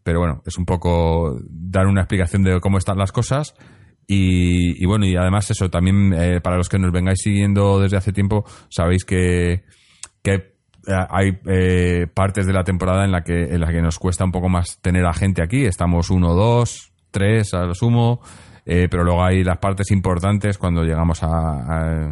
[0.02, 3.54] pero bueno, es un poco dar una explicación de cómo están las cosas.
[4.12, 8.12] Y, bueno, y además eso, también eh, para los que nos vengáis siguiendo desde hace
[8.12, 9.66] tiempo, sabéis que,
[10.24, 10.56] que
[10.88, 14.32] hay eh, partes de la temporada en la que en la que nos cuesta un
[14.32, 15.64] poco más tener a gente aquí.
[15.64, 18.20] Estamos uno, dos, tres a lo sumo.
[18.66, 22.08] Eh, pero luego hay las partes importantes cuando llegamos a,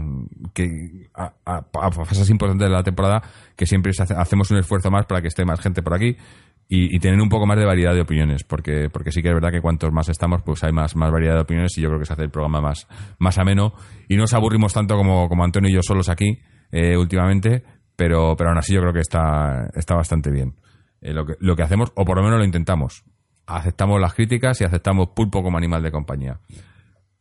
[0.54, 3.22] que, a, fases importantes de la temporada
[3.56, 6.18] que siempre hacemos un esfuerzo más para que esté más gente por aquí
[6.70, 9.52] y, tener un poco más de variedad de opiniones porque porque sí que es verdad
[9.52, 12.06] que cuantos más estamos pues hay más, más variedad de opiniones y yo creo que
[12.06, 12.88] se hace el programa más,
[13.20, 13.74] más ameno.
[14.10, 16.40] Y no nos aburrimos tanto como, como Antonio y yo solos aquí
[16.72, 17.64] eh, últimamente
[17.98, 20.56] pero, pero aún así yo creo que está, está bastante bien.
[21.02, 23.04] Eh, lo, que, lo que hacemos o por lo menos lo intentamos.
[23.48, 26.40] Aceptamos las críticas y aceptamos pulpo como animal de compañía.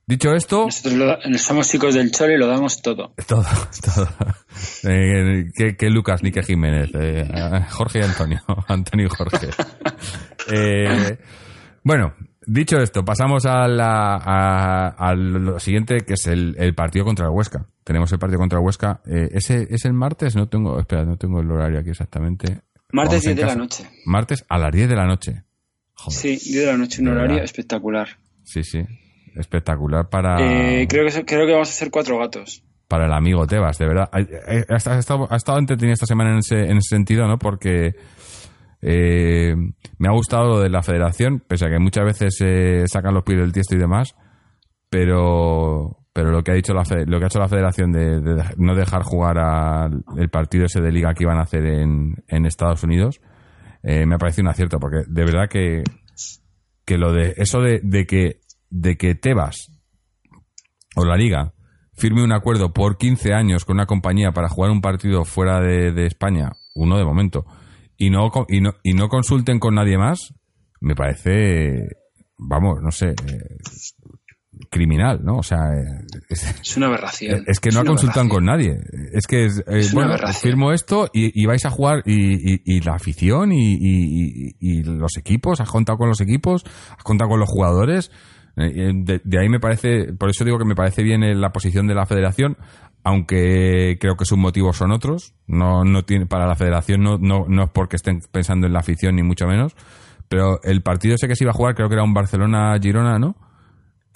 [0.09, 0.67] Dicho esto.
[0.67, 3.13] Nosotros somos chicos del Cholo y lo damos todo.
[3.27, 3.43] Todo,
[3.95, 4.09] todo.
[4.85, 6.91] Eh, que, Lucas ni que Jiménez.
[6.95, 7.29] Eh,
[7.71, 8.41] Jorge y Antonio.
[8.69, 9.49] Antonio y Jorge.
[10.53, 11.19] Eh,
[11.83, 12.15] bueno,
[12.47, 17.67] dicho esto, pasamos a, la, lo siguiente, que es el, partido contra el Huesca.
[17.83, 19.01] Tenemos el partido contra el Huesca.
[19.05, 20.37] ¿ese, ¿Es el martes?
[20.37, 22.61] No tengo, espera, no tengo el horario aquí exactamente.
[22.93, 23.91] Martes 10 de la noche.
[24.05, 25.43] Martes a las 10 de la noche.
[26.11, 28.21] Sí, 10 de la noche, un horario espectacular.
[28.45, 28.85] Sí, sí.
[29.37, 30.37] Espectacular para.
[30.41, 32.63] Eh, creo, que, creo que vamos a hacer cuatro gatos.
[32.89, 34.09] Para el amigo Tebas, de verdad.
[34.13, 37.39] Ha, estado, ha estado entretenido esta semana en ese, en ese sentido, ¿no?
[37.39, 37.97] Porque
[38.81, 39.55] eh,
[39.99, 43.25] me ha gustado lo de la federación, pese a que muchas veces se sacan los
[43.25, 44.15] pies del tiesto y demás,
[44.89, 48.75] pero, pero lo que ha dicho la lo que ha hecho la Federación de, no
[48.75, 52.83] dejar jugar al el partido ese de liga que iban a hacer en, en Estados
[52.85, 53.21] Unidos
[53.83, 55.83] eh, me ha parecido un acierto porque de verdad que
[56.85, 58.41] que lo de eso de, de que
[58.71, 59.73] de que Tebas
[60.97, 61.55] o la liga
[61.95, 65.93] firme un acuerdo por 15 años con una compañía para jugar un partido fuera de,
[65.93, 67.47] de España, uno de momento,
[67.97, 70.35] y no, y no y no consulten con nadie más,
[70.81, 71.89] me parece
[72.39, 73.57] vamos, no sé, eh,
[74.71, 75.39] criminal, ¿no?
[75.39, 77.45] O sea, eh, es, una aberración.
[77.47, 78.79] Es que no ha consultado con nadie.
[79.13, 85.17] Es que, eh, bueno, firmo esto y, vais a jugar y, la afición y, los
[85.17, 86.65] equipos, has contado con los equipos,
[86.97, 88.11] has contado con los jugadores.
[88.57, 92.07] De, ahí me parece, por eso digo que me parece bien la posición de la
[92.07, 92.57] federación,
[93.05, 95.35] aunque creo que sus motivos son otros.
[95.47, 98.81] No, no tiene, para la federación no, no, no es porque estén pensando en la
[98.81, 99.77] afición ni mucho menos.
[100.29, 103.37] Pero el partido ese que se iba a jugar creo que era un Barcelona-Girona, ¿no?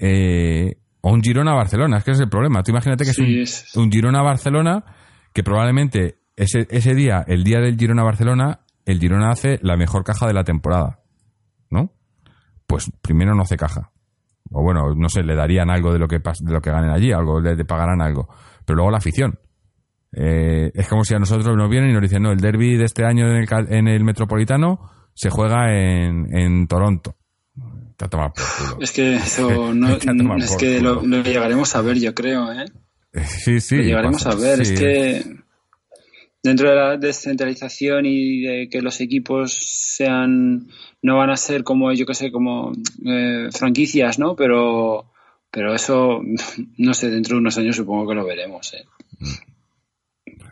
[0.01, 2.63] eh, o un Girona-Barcelona, es que es el problema.
[2.63, 4.85] Tú imagínate que es, un, Girona-Barcelona
[5.33, 10.27] que probablemente ese, ese día, el día del Girona-Barcelona, el Girona hace la mejor caja
[10.27, 11.01] de la temporada,
[11.71, 11.93] ¿no?
[12.67, 13.93] Pues primero no hace caja.
[14.51, 17.13] O bueno, no sé, le darían algo de lo que, de lo que ganen allí,
[17.13, 18.29] algo, le, pagarán algo.
[18.65, 19.39] Pero luego la afición.
[20.13, 22.85] Eh, es como si a nosotros nos vienen y nos dicen, no, el derby de
[22.85, 27.17] este año en el, en el Metropolitano se juega en, en Toronto.
[28.81, 32.65] Es que eso no, es que lo, llegaremos a ver, yo creo, ¿eh?
[33.27, 33.77] Sí, sí.
[33.77, 35.25] Lo llegaremos a ver, es que
[36.43, 40.69] dentro de la descentralización y de que los equipos sean
[41.03, 42.73] no van a ser como yo que sé como
[43.05, 45.13] eh, franquicias no pero
[45.51, 46.21] pero eso
[46.79, 48.85] no sé dentro de unos años supongo que lo veremos ¿eh?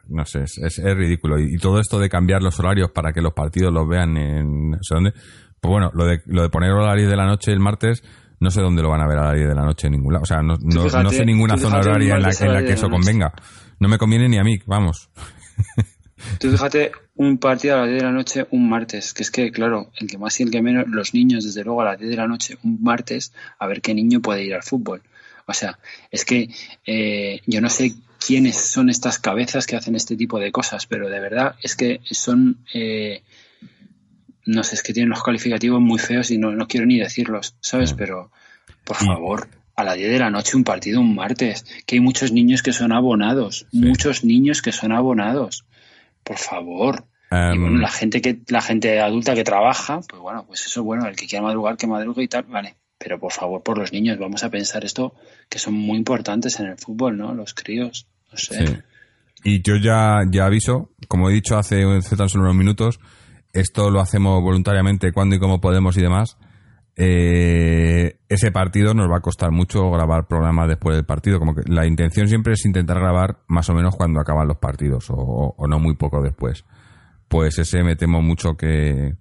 [0.09, 3.33] no sé es, es, ridículo y, todo esto de cambiar los horarios para que los
[3.33, 5.13] partidos los vean en no sé dónde
[5.61, 8.03] pues bueno, lo de, lo de poner horario de la noche el martes,
[8.41, 10.23] no sé dónde lo van a ver a las de la noche en ningún lado.
[10.23, 13.33] O sea, no, no, sé ninguna zona horaria en la, en la que eso convenga.
[13.81, 15.11] No me conviene ni a mí, vamos.
[16.41, 19.51] Tú fíjate un partido a las 10 de la noche un martes, que es que,
[19.53, 22.11] claro, el que más y el que menos, los niños, desde luego, a las 10
[22.11, 25.03] de la noche un martes, a ver qué niño puede ir al fútbol.
[25.47, 25.79] O sea,
[26.11, 26.51] es que
[26.87, 27.95] eh, yo no sé
[28.25, 32.01] quiénes son estas cabezas que hacen este tipo de cosas, pero de verdad es que
[32.11, 33.23] son eh,
[34.49, 37.55] no sé, es que tienen los calificativos muy feos y no, no quiero ni decirlos,
[37.61, 37.93] ¿sabes?
[37.93, 38.31] Pero,
[38.83, 39.47] por favor,
[39.79, 42.73] a las 10 de la noche un partido un martes, que hay muchos niños que
[42.73, 45.67] son abonados, muchos niños que son abonados.
[46.25, 47.05] Por favor.
[47.31, 47.61] y em.
[47.61, 51.15] bueno, la gente que la gente adulta que trabaja, pues bueno, pues eso bueno, el
[51.15, 52.75] que quiera madrugar que madrugue y tal, vale.
[52.99, 55.15] Pero por favor, por los niños, vamos a pensar esto
[55.49, 57.33] que son muy importantes en el fútbol, ¿no?
[57.33, 58.83] Los críos, no sé.
[59.45, 62.99] Y yo ya, ya aviso, como he dicho hace, hace tan solo unos minutos,
[63.53, 66.37] esto lo hacemos voluntariamente cuando y cómo podemos y demás.
[67.01, 71.39] Eh, ese partido nos va a costar mucho grabar programas después del partido.
[71.39, 75.07] Como que la intención siempre es intentar grabar más o menos cuando acaban los partidos
[75.11, 76.65] o, no muy poco después.
[77.29, 79.15] Pues ese me temo mucho que,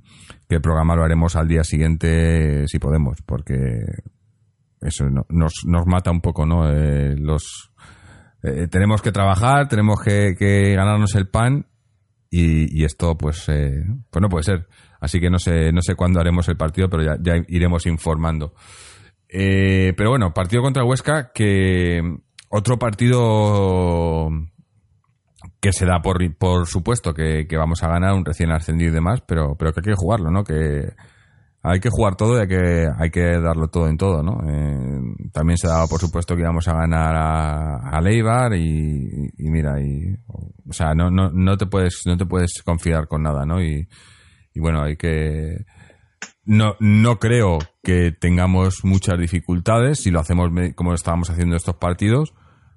[0.49, 3.85] el programa lo haremos al día siguiente si podemos, porque
[4.81, 6.67] eso nos, nos mata un poco, ¿no?
[6.71, 7.71] Eh, los
[8.41, 11.67] eh, tenemos que trabajar, tenemos que, que ganarnos el pan
[12.29, 14.67] y, esto pues, eh, pues no puede ser.
[14.99, 18.53] Así que no sé, no sé cuándo haremos el partido, pero ya, iremos informando.
[19.29, 22.01] Eh, pero bueno, partido contra Huesca, que
[22.49, 24.29] otro partido
[25.59, 29.21] que se da por, por supuesto que, vamos a ganar un recién ascendido y demás,
[29.27, 30.43] pero, pero que hay que jugarlo, ¿no?
[30.43, 30.93] Que,
[31.63, 34.39] hay que jugar todo y hay que, hay que darlo todo en todo, ¿no?
[34.47, 39.81] Eh, también se daba por supuesto que íbamos a ganar a, a Leibar y, mira,
[39.81, 43.61] y, o sea, no, no, no te puedes, no te puedes confiar con nada, ¿no?
[43.61, 43.87] Y,
[44.57, 45.65] y bueno, hay que,
[46.43, 52.33] no, no creo que tengamos muchas dificultades si lo hacemos como estábamos haciendo estos partidos.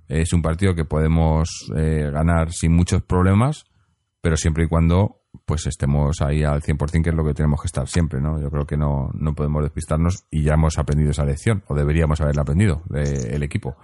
[0.06, 3.64] Es un partido que podemos eh, ganar sin muchos problemas,
[4.20, 7.68] pero siempre y cuando pues estemos ahí al 100%, que es lo que tenemos que
[7.68, 8.38] estar siempre, ¿no?
[8.42, 12.20] Yo creo que no, no podemos despistarnos y ya hemos aprendido esa lección, o deberíamos
[12.20, 13.76] haberla aprendido, el equipo.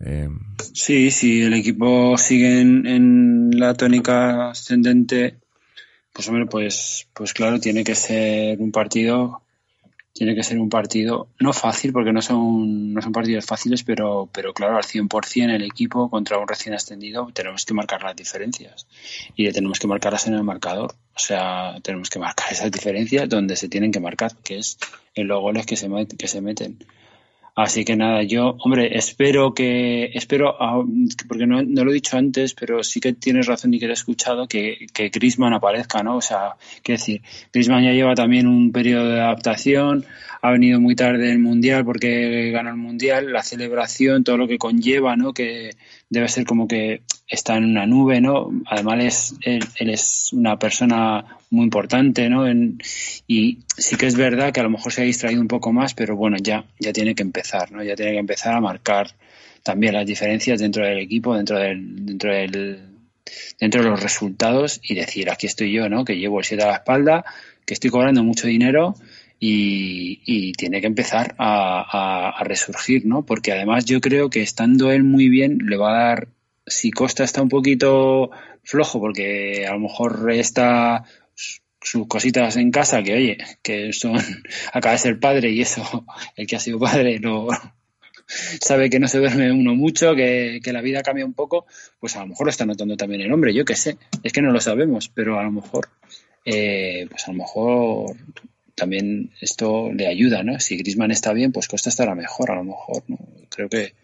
[0.00, 0.28] Eh,
[0.72, 5.38] sí, sí, el equipo sigue en, la tónica ascendente,
[6.26, 9.42] pues pues, pues claro, tiene que ser un partido
[10.12, 14.28] tiene que ser un partido no fácil porque no son no son partidos fáciles pero
[14.32, 18.88] pero claro al 100% el equipo contra un recién ascendido tenemos que marcar las diferencias.
[19.36, 20.96] Y tenemos que marcarlas en el marcador.
[21.14, 24.78] O sea tenemos que marcar esas diferencias donde se tienen que marcar que es
[25.14, 25.88] en los goles que se
[26.18, 26.78] que se meten
[27.60, 30.56] Así que nada, yo, hombre, espero que, espero,
[31.26, 34.46] porque no, lo he dicho antes, pero sí que tienes razón y que he escuchado
[34.46, 36.18] que, que Grisman aparezca, ¿no?
[36.18, 36.54] O sea,
[36.84, 37.20] quiero decir,
[37.52, 40.04] Grisman ya lleva también un periodo de adaptación,
[40.40, 44.56] ha venido muy tarde el Mundial porque ganó el Mundial, la celebración, todo lo que
[44.56, 45.32] conlleva, ¿no?
[45.32, 45.72] Que
[46.10, 48.50] debe ser como que está en una nube, ¿no?
[48.66, 52.46] Además, él, es una persona muy importante, ¿no?
[53.26, 55.94] y sí que es verdad que a lo mejor se ha distraído un poco más,
[55.94, 57.82] pero bueno, ya, ya tiene que empezar, ¿no?
[57.82, 59.14] Ya tiene que empezar a marcar
[59.62, 62.78] también las diferencias dentro del equipo, dentro del, dentro del,
[63.60, 66.04] dentro de los resultados y decir, aquí estoy yo, ¿no?
[66.04, 67.24] Que llevo el 7 a la espalda,
[67.66, 68.94] que estoy cobrando mucho dinero
[69.40, 73.24] y, tiene que empezar a, resurgir, ¿no?
[73.24, 76.28] Porque además yo creo que estando él muy bien le va a dar,
[76.66, 78.30] si Costa está un poquito
[78.62, 81.04] flojo porque a lo mejor está
[81.80, 84.18] sus cositas en casa que oye que son
[84.72, 86.04] acaba de ser padre y eso
[86.36, 87.46] el que ha sido padre no
[88.60, 91.64] sabe que no se duerme uno mucho que, que, la vida cambia un poco
[91.98, 94.42] pues a lo mejor lo está notando también el hombre yo qué sé es que
[94.42, 95.88] no lo sabemos pero a lo mejor
[96.44, 98.16] eh, pues a lo mejor
[98.78, 100.60] también esto le ayuda, ¿no?
[100.60, 103.18] Si Grisman está bien, pues Costa estará mejor, a lo mejor, ¿no?
[103.48, 103.94] Creo que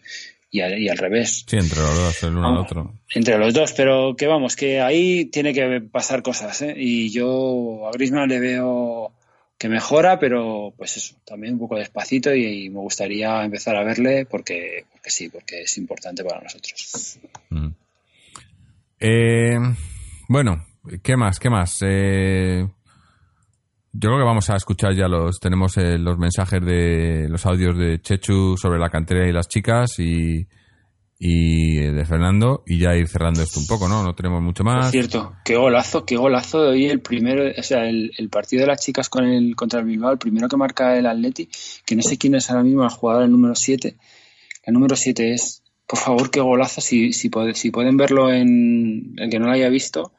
[0.51, 1.45] y, al revés.
[1.47, 2.93] Sí, entre los dos, el uno al otro.
[3.13, 6.73] Entre los dos, pero que vamos, que ahí tiene que pasar cosas, ¿eh?
[6.77, 9.11] Y yo a Grisman le veo
[9.57, 14.25] que mejora, pero pues eso, también un poco despacito y, me gustaría empezar a verle
[14.25, 17.19] porque, porque sí, porque es importante para nosotros.
[17.49, 17.67] Mm.
[18.99, 19.59] Eh,
[20.29, 20.65] bueno,
[21.03, 21.39] ¿qué más?
[21.39, 21.77] ¿Qué más?
[21.81, 22.65] Eh,
[23.97, 27.77] yo creo que vamos a escuchar ya los, tenemos eh, los mensajes de los audios
[27.77, 30.45] de Chechu sobre la cantera y las chicas y,
[31.17, 34.03] y de Fernando y ya ir cerrando esto un poco, ¿no?
[34.03, 34.87] No tenemos mucho más.
[34.87, 38.67] Es cierto, qué golazo, qué golazo de hoy el primero, o sea, el, partido de
[38.67, 41.47] las chicas con el contra el Bilbao, el primero que marca el Atleti,
[41.85, 43.95] que no sé quién es ahora mismo el jugador el número 7.
[44.63, 49.29] El número 7 es, por favor, qué golazo, si, si, si pueden verlo en el
[49.29, 50.11] que no lo haya visto,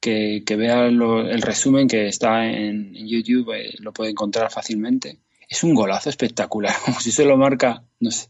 [0.00, 5.18] que, vea el resumen que está en, YouTube, eh, lo puede encontrar fácilmente.
[5.48, 8.28] Es un golazo espectacular, como si se lo marca, no sé.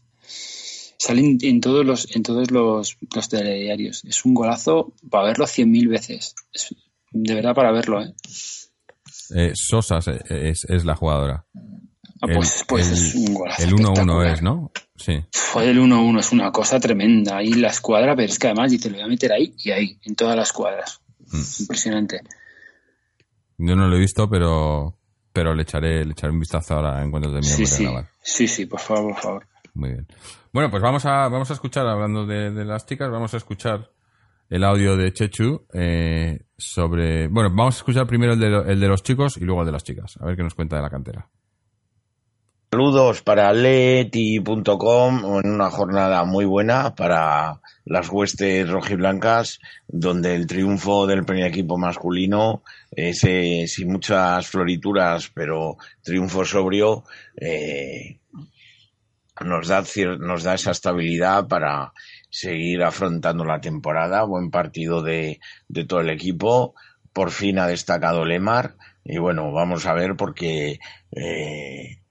[0.99, 4.03] Salen en todos los, en todos los, los telediarios.
[4.05, 6.33] Es un golazo para verlo cien mil veces.
[7.11, 8.13] de verdad para verlo, ¿eh?
[9.35, 9.99] eh Sosa
[10.29, 11.45] es, es, la jugadora.
[12.19, 13.63] Ah, pues, pues es un golazo.
[13.63, 14.71] El 1-1 es, ¿no?
[14.95, 15.23] Sí.
[15.31, 17.37] Fue el 1-1, es una cosa tremenda.
[17.37, 19.99] Ahí la escuadra, pero es que además dice, lo voy a meter ahí y ahí,
[20.03, 20.99] en todas las cuadras.
[21.31, 21.61] Mm.
[21.61, 22.21] Impresionante.
[23.57, 24.97] Yo no lo he visto, pero
[25.37, 27.83] pero le echaré, le echaré un vistazo ahora en cuanto termine sí, sí.
[27.83, 28.09] grabar.
[28.23, 29.47] Sí, sí, por favor, por favor.
[29.75, 30.07] Muy bien.
[30.51, 33.91] Bueno, pues vamos a, vamos a escuchar, hablando de, las chicas, vamos a escuchar
[34.49, 37.27] el audio de Chechu eh, sobre...
[37.27, 39.73] Bueno, vamos a escuchar primero el de, el de los chicos y luego el de
[39.73, 40.17] las chicas.
[40.19, 41.29] A ver qué nos cuenta de la cantera.
[42.77, 51.07] Saludos para leti.com en una jornada muy buena para las huestes rojiblancas, donde el triunfo
[51.07, 52.61] del primer equipo masculino,
[52.91, 57.03] ese, sin muchas florituras, pero triunfo sobrio,
[57.41, 58.19] eh,
[59.43, 59.83] nos, da,
[60.19, 61.93] nos da esa estabilidad para
[62.29, 64.21] seguir afrontando la temporada.
[64.23, 65.39] Buen partido de,
[65.87, 66.75] todo el equipo.
[67.11, 68.75] Por fin ha destacado Lemar.
[69.03, 70.77] Y bueno, vamos a ver porque
[71.11, 72.01] eh,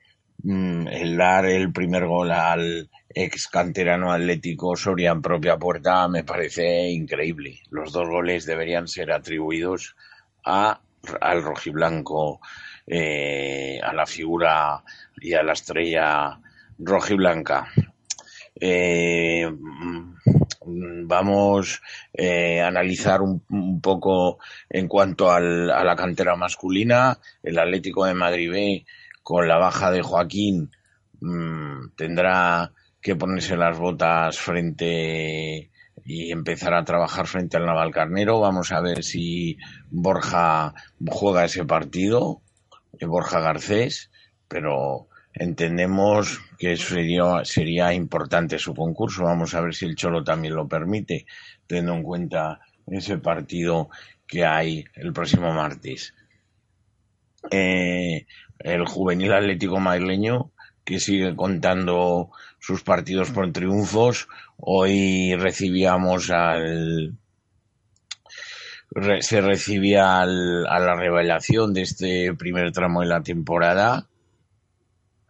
[0.44, 6.90] el dar el primer gol al ex canterano atlético Soria en propia puerta me parece
[6.90, 7.60] increíble.
[7.70, 9.96] Los dos goles deberían ser atribuidos
[10.44, 10.80] a,
[11.20, 12.40] al rojiblanco,
[12.86, 14.82] eh, a la figura
[15.20, 16.38] y a la estrella
[16.78, 17.68] rojiblanca.
[18.58, 21.80] Eh, mm, vamos
[22.12, 27.18] eh, a analizar un, poco en cuanto al, a la cantera masculina.
[27.42, 28.84] El Atlético de Madrid
[29.26, 30.70] con la baja de Joaquín
[31.20, 32.70] mm, tendrá
[33.00, 35.72] que ponerse las botas frente
[36.04, 38.38] y empezar a trabajar frente al Navalcarnero.
[38.38, 39.58] Vamos a ver si
[39.90, 40.74] Borja
[41.08, 42.40] juega ese partido,
[43.00, 44.12] eh, Borja Garcés,
[44.46, 49.24] pero entendemos que sería, sería importante su concurso.
[49.24, 51.26] Vamos a ver si el Cholo también lo permite,
[51.66, 53.88] teniendo en cuenta ese partido
[54.24, 56.14] que hay el próximo martes.
[57.50, 58.26] Eh,
[58.60, 60.50] el juvenil atlético madrileño
[60.84, 64.28] que sigue contando sus partidos por triunfos.
[64.56, 67.14] Hoy recibíamos al
[69.20, 74.06] se recibía al, a la revelación de este primer tramo de la temporada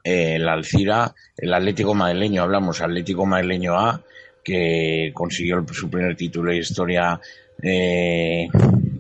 [0.07, 4.01] el Alcira, el Atlético Madrileño, hablamos Atlético Madrileño A,
[4.45, 7.21] que consiguió su primer título de historia
[7.61, 8.47] eh,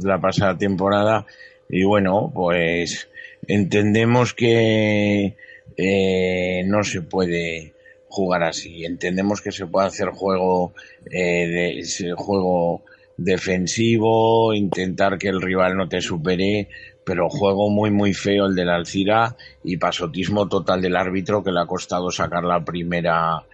[0.03, 1.24] la pasada temporada.
[1.68, 3.09] Y bueno, pues
[3.49, 5.36] entendemos que
[5.76, 7.74] eh, no se puede
[8.09, 8.84] jugar así.
[8.84, 10.72] Entendemos que se puede hacer juego,
[11.11, 12.82] eh, de, juego
[13.16, 16.68] defensivo, intentar que el rival no te supere,
[17.05, 21.61] pero juego muy muy feo el del Alcira y pasotismo total del árbitro que le
[21.61, 23.44] ha costado sacar la primera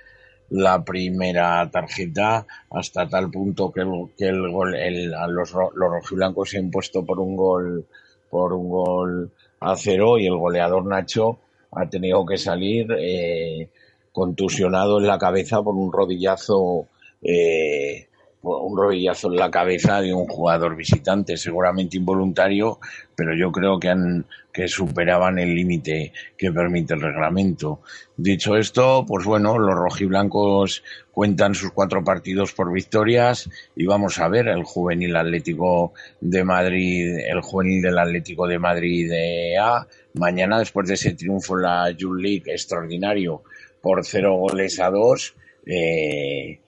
[0.50, 3.88] la primera tarjeta hasta tal punto que el,
[4.18, 7.86] que el gol el, a los, los rojiblancos se han puesto por un gol
[8.30, 9.30] por un gol
[9.62, 11.38] a cero y el goleador Nacho
[11.70, 13.70] ha tenido que salir eh,
[14.12, 16.88] contusionado en la cabeza por un rodillazo
[17.22, 18.08] eh,
[18.42, 22.78] un rodillazo en la cabeza de un jugador visitante, seguramente involuntario,
[23.14, 27.80] pero yo creo que han que superaban el límite que permite el reglamento.
[28.16, 34.28] Dicho esto, pues bueno, los rojiblancos cuentan sus cuatro partidos por victorias y vamos a
[34.28, 40.58] ver el juvenil Atlético de Madrid, el juvenil del Atlético de Madrid de A, mañana
[40.58, 43.42] después de ese triunfo en la Youth League extraordinario
[43.80, 45.34] por cero goles a dos,
[45.64, 46.60] eh,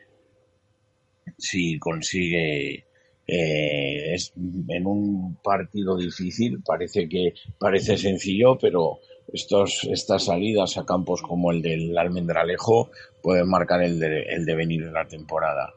[1.38, 2.84] si consigue
[3.26, 4.32] eh, es
[4.68, 9.00] en un partido difícil parece que parece sencillo pero
[9.32, 12.90] estos estas salidas a campos como el del Almendralejo
[13.22, 15.72] pueden marcar el, de, el devenir de la temporada.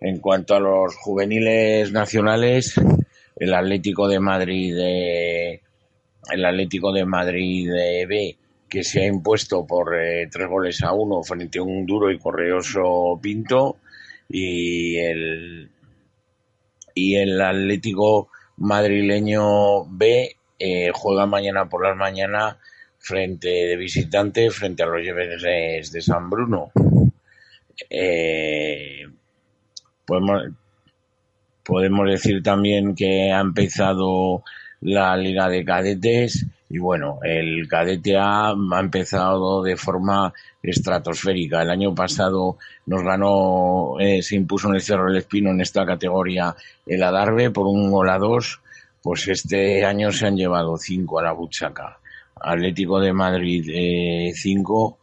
[0.00, 2.74] En cuanto a los juveniles nacionales
[3.36, 5.60] el Atlético de Madrid de,
[6.30, 8.36] el Atlético de Madrid de B
[8.68, 12.18] que se ha impuesto por eh, tres goles a uno frente a un duro y
[12.18, 13.78] correoso Pinto
[14.30, 15.70] y el,
[16.94, 18.28] y el Atlético
[18.58, 22.58] madrileño B eh, juega mañana por la mañana
[22.98, 26.70] frente de visitante frente a los Lleveres de San Bruno.
[27.88, 29.06] Eh,
[30.04, 30.42] podemos,
[31.64, 34.44] podemos decir también que ha empezado
[34.80, 41.62] la Liga de Cadetes y bueno, el cadete A ha empezado de forma estratosférica.
[41.62, 45.84] El año pasado nos ganó, eh, se impuso en el Cerro del Espino en esta
[45.84, 46.54] categoría
[46.86, 48.60] el Adarve por un gol a dos.
[49.02, 51.98] Pues este año se han llevado cinco a la buchaca.
[52.40, 55.00] Atlético de Madrid eh, cinco,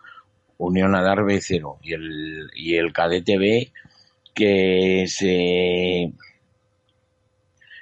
[0.60, 1.80] Unión Adarve cero.
[1.84, 3.74] Y el, y el cadete B
[4.34, 6.14] que se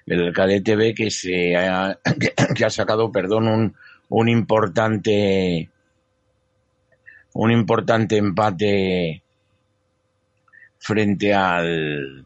[0.05, 1.99] el cadete B que se ha,
[2.55, 3.75] que ha sacado, perdón, un,
[4.09, 5.69] un importante
[7.33, 9.21] un importante empate
[10.79, 12.25] frente al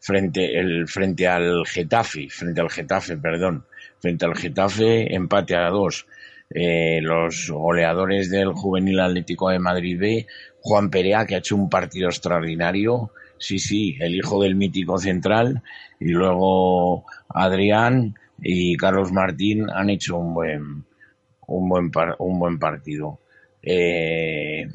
[0.00, 3.64] frente el frente al Getafe, frente al Getafe, perdón,
[3.98, 6.06] frente al Getafe empate a dos.
[6.52, 10.26] Eh, los goleadores del Juvenil Atlético de Madrid B,
[10.60, 15.62] Juan Perea, que ha hecho un partido extraordinario, sí, sí, el hijo del mítico central,
[15.98, 20.84] y luego Adrián y Carlos Martín han hecho un buen,
[21.46, 23.18] un buen, un buen partido.
[23.62, 24.68] Eh,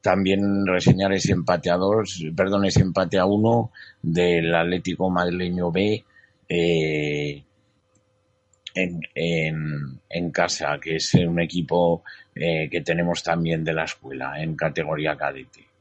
[0.00, 3.72] también reseñar ese empate a dos, perdón, ese empate a uno
[4.02, 6.04] del Atlético Madrileño B
[6.48, 7.42] eh,
[8.74, 12.02] en, en, en, casa, que es un equipo
[12.34, 15.73] eh, que tenemos también de la escuela en categoría cadete.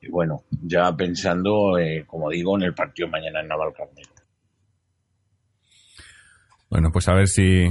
[0.00, 4.10] Y bueno, ya pensando, eh, como digo, en el partido mañana en Navalcarnero.
[6.70, 7.68] Bueno, pues a ver si,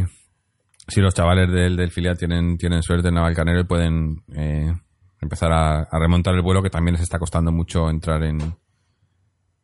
[0.87, 4.73] si los chavales del, del filial tienen, tienen suerte en Navalcarnero y pueden eh,
[5.21, 8.39] empezar a, a, remontar el vuelo, que también les está costando mucho entrar en,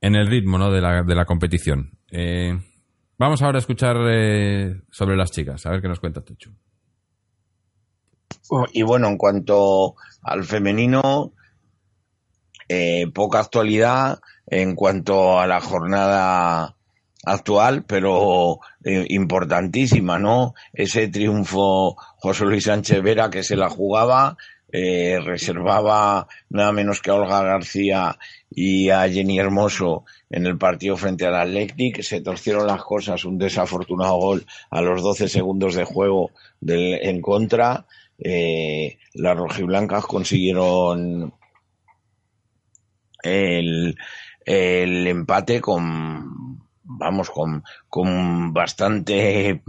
[0.02, 0.72] en el ritmo ¿no?
[0.72, 1.98] de, la, de la competición.
[2.12, 2.58] Eh,
[3.18, 6.52] vamos ahora a escuchar eh, sobre las chicas, a ver qué nos cuenta Techu.
[8.74, 11.34] Y bueno, en cuanto al femenino,
[12.70, 16.76] eh, poca actualidad en cuanto a la jornada
[17.26, 20.54] actual, pero eh, importantísima, ¿no?
[20.74, 24.38] Ese triunfo José Luis Sánchez Vera que se la jugaba,
[24.72, 28.18] eh, reservaba nada menos que a Olga García
[28.50, 33.38] y a Jenny Hermoso en el partido frente al Athletic, se torcieron las cosas, un
[33.38, 37.86] desafortunado gol a los 12 segundos de juego del, en contra,
[38.20, 41.34] eh, las rojiblancas consiguieron
[43.26, 43.98] el,
[44.46, 46.56] el empate con
[46.86, 49.62] vamos con, con bastante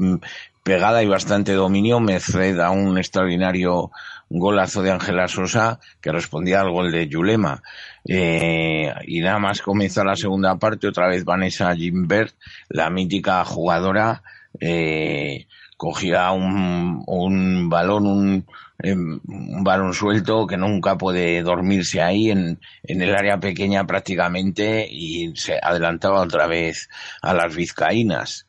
[0.62, 2.00] pegada y bastante dominio.
[2.00, 3.90] Merced a un extraordinario
[4.28, 7.62] golazo de Ángela Sosa que respondía al gol de Yulema.
[8.04, 10.88] Eh, y nada más comienza la segunda parte.
[10.88, 12.34] Otra vez Vanessa Gimbert
[12.68, 14.22] la mítica jugadora
[14.60, 15.46] eh,
[15.76, 18.46] cogía un, un balón un
[18.84, 25.34] un balón suelto que nunca puede dormirse ahí en, en, el área pequeña prácticamente y
[25.36, 26.88] se adelantaba otra vez
[27.22, 28.46] a las vizcaínas.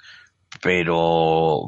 [0.62, 1.62] Pero,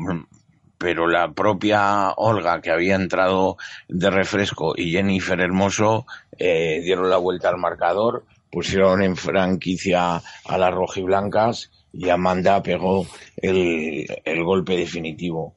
[0.77, 3.57] pero la propia Olga que había entrado
[3.87, 6.05] de refresco y Jennifer Hermoso
[6.37, 13.05] eh, dieron la vuelta al marcador pusieron en franquicia a las rojiblancas y Amanda pegó
[13.37, 15.55] el, el golpe definitivo.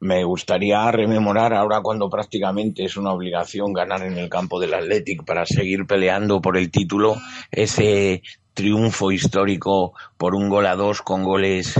[0.00, 5.24] Me gustaría rememorar ahora cuando prácticamente es una obligación ganar en el campo del Athletic
[5.24, 7.16] para seguir peleando por el título,
[7.50, 8.22] ese
[8.54, 11.74] triunfo histórico por un gol a dos con goles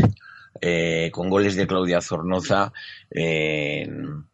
[0.61, 2.73] eh, con goles de Claudia Zornoza
[3.11, 4.25] en,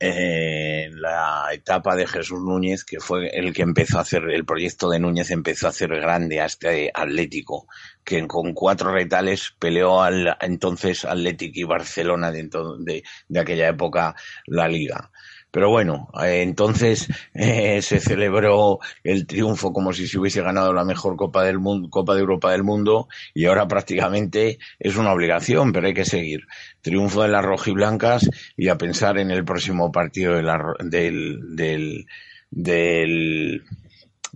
[0.00, 4.90] en la etapa de Jesús Núñez, que fue el que empezó a hacer, el proyecto
[4.90, 7.66] de Núñez empezó a hacer grande a este Atlético,
[8.04, 12.48] que con cuatro retales peleó al entonces Atlético y Barcelona de,
[12.80, 14.14] de, de aquella época
[14.46, 15.10] la liga.
[15.56, 20.84] Pero bueno, eh, entonces eh, se celebró el triunfo como si se hubiese ganado la
[20.84, 25.72] mejor Copa del Mundo, Copa de Europa del mundo, y ahora prácticamente es una obligación,
[25.72, 26.42] pero hay que seguir.
[26.82, 32.06] Triunfo de las rojiblancas y a pensar en el próximo partido de la, del, del,
[32.50, 33.64] del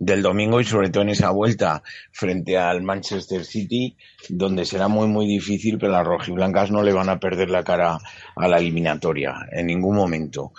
[0.01, 3.97] del domingo y sobre todo en esa vuelta frente al Manchester City,
[4.31, 7.99] donde será muy muy difícil, pero las rojiblancas no le van a perder la cara
[8.35, 10.53] a la eliminatoria en ningún momento.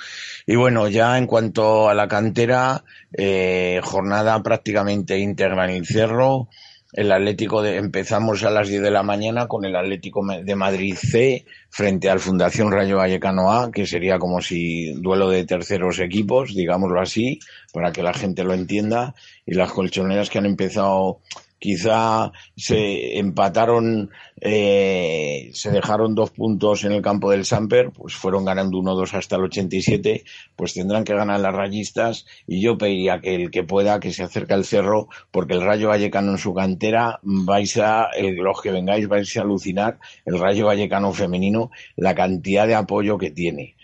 [0.46, 6.48] Y bueno, ya en cuanto a la cantera, eh, jornada prácticamente íntegra en el cerro.
[6.94, 10.96] El Atlético de, empezamos a las 10 de la mañana con el Atlético de Madrid
[10.96, 16.54] C frente al Fundación Rayo Vallecano A, que sería como si duelo de terceros equipos,
[16.54, 17.40] digámoslo así,
[17.72, 19.16] para que la gente lo entienda.
[19.46, 21.22] Y las colchoneras que han empezado
[21.62, 24.10] quizá se empataron,
[24.42, 29.36] eh, se dejaron dos puntos en el campo del Samper, pues fueron ganando 1-2 hasta
[29.36, 30.24] el 87,
[30.56, 34.24] pues tendrán que ganar las rayistas y yo pediría que el que pueda que se
[34.24, 39.08] acerque al cerro, porque el Rayo Vallecano en su cantera, vais a, los que vengáis
[39.08, 43.76] vais a alucinar, el Rayo Vallecano femenino, la cantidad de apoyo que tiene.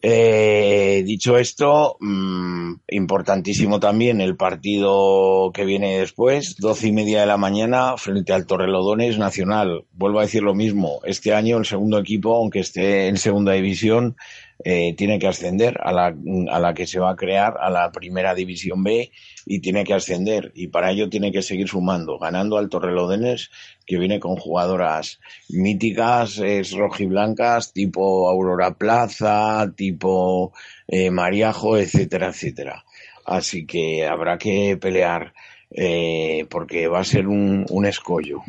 [0.00, 7.26] Eh, dicho esto, mmm, importantísimo también el partido que viene después, doce y media de
[7.26, 9.84] la mañana, frente al Torrelodones Nacional.
[9.92, 14.16] Vuelvo a decir lo mismo, este año el segundo equipo, aunque esté en segunda división,
[14.64, 16.14] eh, tiene que ascender a la,
[16.50, 19.10] a la que se va a crear, a la primera división B,
[19.46, 20.52] y tiene que ascender.
[20.54, 23.50] Y para ello tiene que seguir sumando, ganando al Torrelodones,
[23.86, 30.52] que viene con jugadoras míticas, es rojiblancas, tipo Aurora Plaza, tipo
[30.86, 32.84] eh, Mariajo, etcétera, etcétera.
[33.24, 35.34] Así que habrá que pelear
[35.70, 38.42] eh, porque va a ser un, un escollo.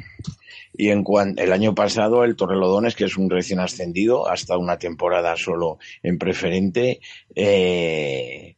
[0.80, 4.78] Y en cuanto, el año pasado el Torrelodones, que es un recién ascendido, hasta una
[4.78, 7.02] temporada solo en preferente,
[7.36, 8.56] eh,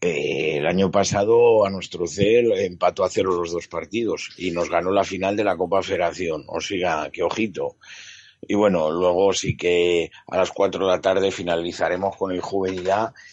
[0.00, 4.70] eh, el año pasado a nuestro CEL empató a cero los dos partidos y nos
[4.70, 6.44] ganó la final de la Copa Federación.
[6.46, 7.78] O sea, qué ojito.
[8.40, 12.88] Y bueno, luego sí que a las cuatro de la tarde finalizaremos con el Juvenil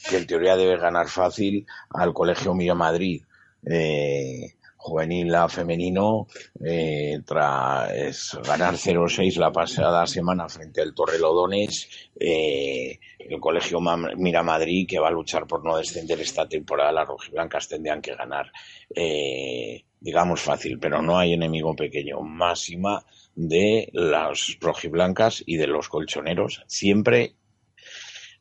[0.10, 3.22] que en teoría debe ganar fácil al Colegio Mía Madrid.
[3.70, 4.57] Eh,
[4.88, 6.28] juvenil a femenino
[6.64, 13.80] eh, tras ganar 0-6 la pasada semana frente al Torrelodones eh, el colegio
[14.18, 18.16] Mira Madrid que va a luchar por no descender esta temporada las rojiblancas tendrían que
[18.16, 18.52] ganar
[18.96, 20.80] eh, digamos fácil.
[20.80, 23.04] Pero no hay enemigo pequeño máxima
[23.36, 27.34] de las rojiblancas y de los colchoneros siempre.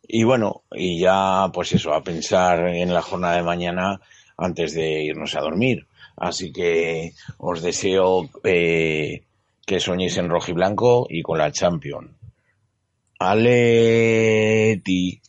[0.09, 4.01] Y bueno y ya pues eso a pensar en la jornada de mañana
[4.37, 5.87] antes de irnos a dormir
[6.17, 9.25] Así que os deseo eh,
[9.67, 12.11] que soñéis en rojo y blanco y con la Champions.
[13.19, 15.21] Aleti.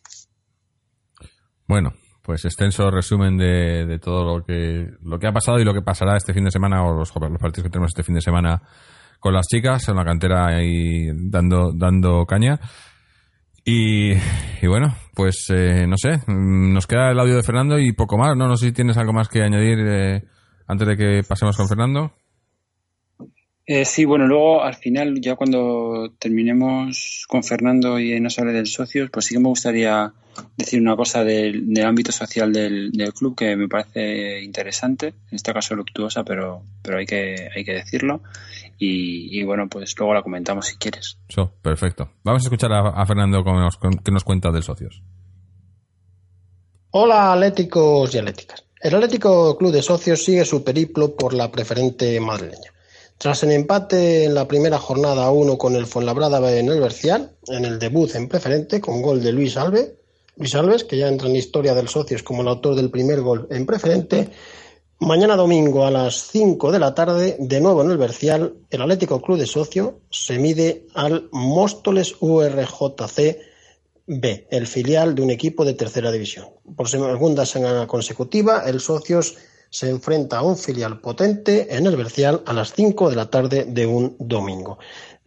[1.66, 5.74] Bueno, pues extenso resumen de, de, todo lo que, lo que ha pasado y lo
[5.74, 8.62] que pasará este fin de semana o los, partidos que tenemos este fin de semana
[9.18, 12.60] con las chicas en la cantera ahí dando, dando caña.
[13.64, 18.16] Y, y bueno, pues eh, no sé, nos queda el audio de Fernando y poco
[18.16, 18.46] más, ¿no?
[18.46, 19.78] No sé si tienes algo más que añadir.
[19.80, 20.22] Eh,
[20.68, 22.12] antes de que pasemos con Fernando.
[23.66, 28.66] Eh, sí, bueno, luego al final, ya cuando terminemos con Fernando y nos hable del
[28.66, 30.10] socios, pues sí que me gustaría
[30.56, 35.36] decir una cosa del, del ámbito social del, del, club que me parece interesante, en
[35.36, 38.22] este caso luctuosa, pero, pero hay, que, hay que decirlo.
[38.78, 41.18] Y, y bueno, pues luego la comentamos si quieres.
[41.28, 42.12] So, perfecto.
[42.24, 45.02] Vamos a escuchar a, a Fernando que nos, que nos cuenta del socios.
[46.90, 48.64] Hola, atléticos y atléticas.
[48.80, 52.72] El Atlético Club de Socios sigue su periplo por la preferente madrileña.
[53.18, 57.32] Tras el empate en la primera jornada a uno con el Fuenlabrada en el Bercial,
[57.48, 59.94] en el debut en preferente con gol de Luis Alves,
[60.36, 63.48] Luis Alves, que ya entra en historia del Socios como el autor del primer gol
[63.50, 64.30] en preferente,
[65.00, 69.20] mañana domingo a las 5 de la tarde, de nuevo en el Bercial, el Atlético
[69.20, 73.47] Club de Socios se mide al Móstoles URJC
[74.10, 76.46] B, el filial de un equipo de tercera división.
[76.74, 79.36] Por segunda semana consecutiva, el Socios
[79.68, 83.66] se enfrenta a un filial potente en el Bercial a las 5 de la tarde
[83.66, 84.78] de un domingo.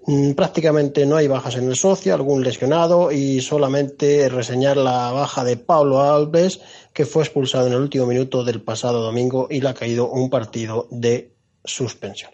[0.07, 5.43] Mm, prácticamente no hay bajas en el socio, algún lesionado y solamente reseñar la baja
[5.43, 6.59] de Pablo Alves,
[6.91, 10.31] que fue expulsado en el último minuto del pasado domingo y le ha caído un
[10.31, 12.31] partido de suspensión.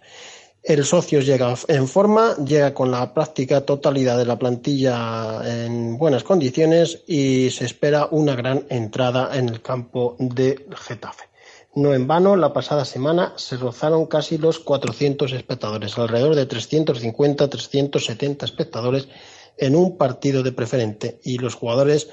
[0.67, 6.25] El socio llega en forma, llega con la práctica totalidad de la plantilla en buenas
[6.25, 11.29] condiciones y se espera una gran entrada en el campo de Getafe.
[11.73, 18.43] No en vano, la pasada semana se rozaron casi los 400 espectadores, alrededor de 350-370
[18.43, 19.07] espectadores
[19.57, 22.09] en un partido de preferente y los jugadores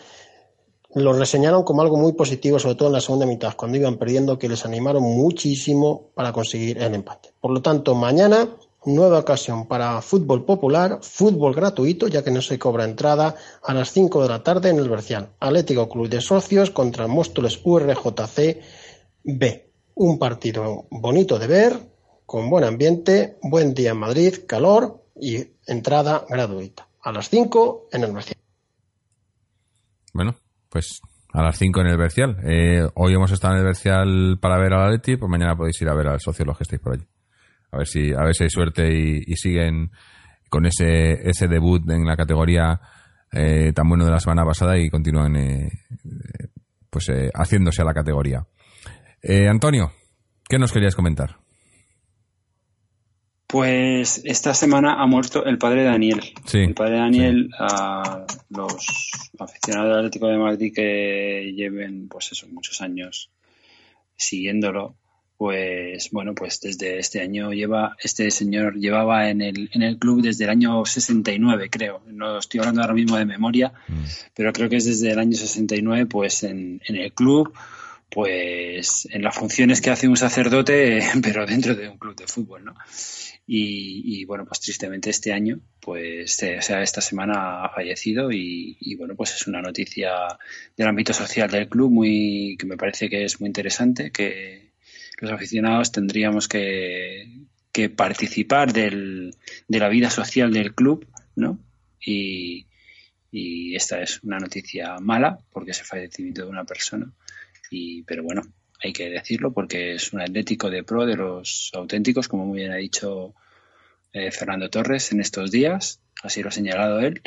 [0.95, 4.39] lo reseñaron como algo muy positivo, sobre todo en la segunda mitad, cuando iban perdiendo,
[4.39, 7.33] que les animaron muchísimo para conseguir el empate.
[7.41, 8.49] Por lo tanto, mañana
[8.87, 13.93] nueva ocasión para fútbol popular, fútbol gratuito, ya que no se cobra entrada, a las
[13.93, 15.31] 5 de la tarde en el Bercial.
[15.41, 18.61] Atlético Club de Socios contra Móstoles URJC
[19.25, 19.71] B.
[19.95, 21.79] Un partido bonito de ver,
[22.27, 26.89] con buen ambiente, buen día en Madrid, calor y entrada gratuita.
[27.01, 28.39] A las 5 en el Bercial.
[30.13, 30.37] Bueno,
[30.75, 31.01] pues
[31.33, 32.37] a las 5 en el Bercial.
[32.43, 35.89] Eh, hoy hemos estado en el Bercial para ver al Atleti, pues mañana podéis ir
[35.89, 37.05] a ver al socio los que estáis por allí.
[37.71, 39.93] A ver si, a ver si hay suerte y, siguen
[40.49, 42.81] con ese, ese debut en la categoría
[43.31, 45.71] eh, tan bueno de la semana pasada y continúan eh,
[46.91, 48.45] pues haciéndose a la categoría.
[49.23, 49.93] Eh, Antonio,
[50.49, 51.37] ¿qué nos querías comentar?
[53.55, 56.21] Pues esta semana ha muerto el padre Daniel.
[56.45, 58.85] Sí, el padre Daniel, a los
[59.39, 63.31] aficionados del Atlético de Madrid que lleven, pues eso, muchos años
[64.17, 64.97] siguiéndolo,
[65.37, 70.21] pues bueno, pues desde este año lleva, este señor llevaba en el, en el club
[70.21, 72.03] desde el año 69, creo.
[72.09, 74.05] No estoy hablando ahora mismo de memoria, mm.
[74.35, 77.55] pero creo que es desde el año 69, pues en, en el club
[78.15, 82.65] pues en las funciones que hace un sacerdote, pero dentro de un club de fútbol,
[82.65, 82.75] ¿no?
[83.45, 89.17] Y, bueno, pues tristemente este año, pues o sea, esta semana ha fallecido y, bueno,
[89.17, 90.13] pues es una noticia
[90.77, 94.71] del ámbito social del club muy que me parece que es muy interesante, que
[95.19, 99.35] los aficionados tendríamos que, que participar del,
[99.67, 101.59] de la vida social del club, ¿no?
[102.01, 102.67] Y,
[103.31, 107.13] y esta es una noticia mala porque es el fallecimiento de una persona
[108.07, 108.43] pero bueno,
[108.83, 112.73] hay que decirlo porque es un atlético de pro de los auténticos, como muy bien
[112.73, 113.35] ha dicho
[114.13, 117.21] eh, Fernando Torres en estos días, así lo ha señalado él.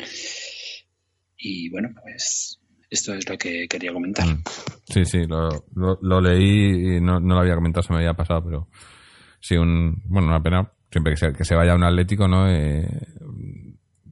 [1.36, 2.60] Y bueno, pues
[2.90, 4.26] esto es lo que quería comentar.
[4.26, 4.42] Mm.
[4.86, 8.68] Sí, sí, lo, leí y no, lo había comentado, se me había pasado, pero
[9.40, 12.50] sí, un, bueno, una pena, siempre que se, que se vaya un atlético, ¿no?
[12.50, 12.88] Eh,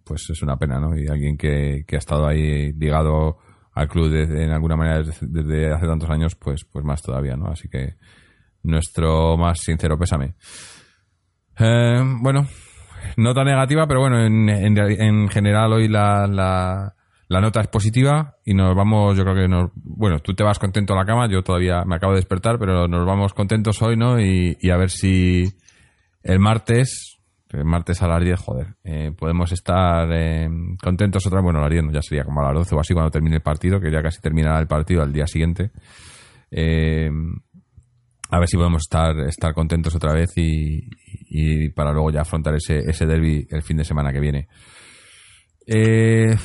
[0.05, 0.97] pues es una pena, ¿no?
[0.97, 3.39] Y alguien que, que ha estado ahí ligado
[3.77, 7.49] al club de, en alguna manera desde, hace tantos años, pues, pues más todavía, ¿no?
[7.49, 7.97] Así que
[8.63, 10.35] nuestro más sincero pésame.
[11.59, 12.47] Eh, bueno,
[13.19, 16.95] nota negativa, pero bueno, en, en, general hoy la, la,
[17.29, 20.59] la, nota es positiva y nos vamos, yo creo que nos, bueno, tú te vas
[20.59, 23.99] contento a la cama, yo todavía me acabo de despertar, pero nos vamos contentos hoy,
[23.99, 24.19] ¿no?
[24.19, 25.53] Y, y a ver si
[26.23, 27.16] el martes
[27.65, 30.49] martes a las 10, joder, eh, podemos estar eh,
[30.83, 31.45] contentos otra vez.
[31.45, 33.43] Bueno, a las 10 ya sería como a las 12 o así cuando termine el
[33.43, 35.71] partido, que ya casi terminará el partido al día siguiente.
[36.51, 37.11] Eh,
[38.29, 42.79] a ver si podemos estar, estar contentos otra vez y, para luego ya afrontar ese,
[42.79, 44.49] ese derby el fin de semana que viene.
[45.65, 46.37] creo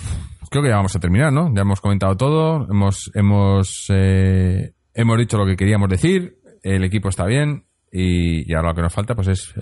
[0.63, 1.51] que ya vamos a terminar, ¿no?
[1.55, 7.25] Ya hemos comentado todo, hemos, hemos, hemos dicho lo que queríamos decir, el equipo está
[7.25, 9.53] bien, y, ahora lo que nos falta pues es,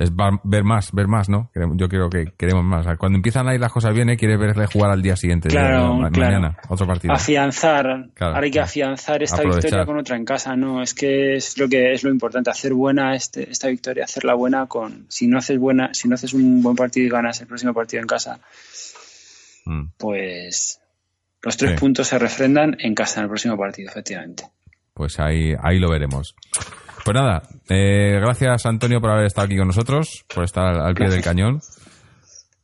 [0.43, 1.49] ver más, ver más, ¿no?
[1.75, 2.85] Yo creo que queremos más.
[2.97, 4.17] Cuando empiezan a ir las cosas bien, ¿eh?
[4.17, 7.13] quiere verle jugar al día siguiente, claro, mañana, otro partido.
[7.13, 10.83] Afianzar, ahora hay que afianzar esta victoria con otra en casa, ¿no?
[10.83, 14.67] Es que es lo que es lo importante, hacer buena este, esta victoria, hacerla buena
[14.67, 17.73] con, si no haces buena, si no haces un buen partido y ganas el próximo
[17.73, 18.39] partido en casa,
[19.65, 19.85] mm.
[19.97, 20.79] pues
[21.41, 24.43] los tres puntos se refrendan en casa en el próximo partido, efectivamente.
[24.93, 26.35] Pues ahí, ahí lo veremos.
[27.09, 31.09] Pues nada, eh, gracias Antonio por haber estado aquí con nosotros, por estar al, pie
[31.09, 31.59] del cañón.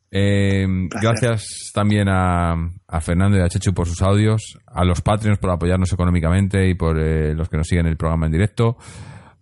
[0.08, 0.64] Eh,
[1.02, 1.72] gracias.
[1.74, 2.54] también a,
[3.00, 6.96] Fernando y a Chechu por sus audios, a los Patreons por apoyarnos económicamente y por
[6.96, 8.76] eh, los que nos siguen el programa en directo.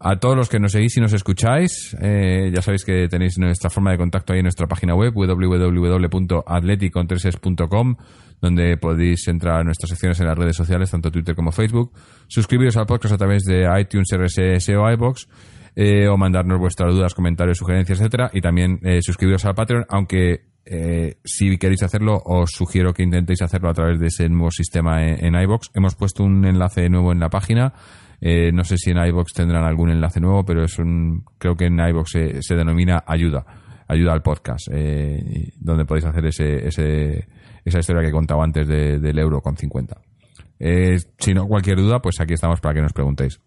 [0.07, 3.91] A todos los que nos seguís y nos escucháis, ya sabéis que tenéis nuestra forma
[3.91, 7.97] de contacto ahí en nuestra página web www.atleticontreses.com
[8.45, 11.93] donde podéis entrar a nuestras secciones en las redes sociales, tanto Twitter como Facebook,
[12.29, 15.29] suscribiros al podcast a través de iTunes, RSS o iBox,
[15.77, 20.45] eh, o mandarnos vuestras dudas, comentarios, sugerencias, etcétera, y también eh, suscribiros al Patreon, aunque
[20.67, 25.03] eh, si queréis hacerlo, os sugiero que intentéis hacerlo a través de ese nuevo sistema
[25.03, 25.71] en, en iBox.
[25.75, 27.73] Hemos puesto un enlace nuevo en la página.
[28.27, 31.67] Eh, no sé si en iBox tendrán algún enlace nuevo, pero es un, creo que
[31.67, 33.45] en iBox se, se denomina ayuda,
[33.87, 37.29] ayuda al podcast, eh, donde podéis hacer ese, ese,
[37.67, 40.01] esa historia que he contado antes de- del euro con 50.
[40.59, 43.39] Eh, si no, cualquier duda, pues aquí estamos para que nos preguntéis.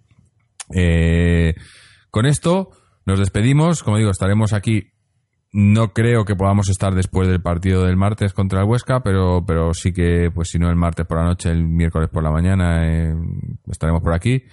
[2.11, 2.69] Con esto
[3.05, 3.81] nos despedimos.
[3.83, 4.91] Como digo, estaremos aquí.
[5.59, 9.73] No creo que podamos estar después del partido del martes contra el Huesca, pero, pero
[9.73, 12.87] sí que, pues si no el martes por la noche, el miércoles por la mañana,
[12.87, 13.15] eh,
[13.67, 14.43] estaremos por aquí.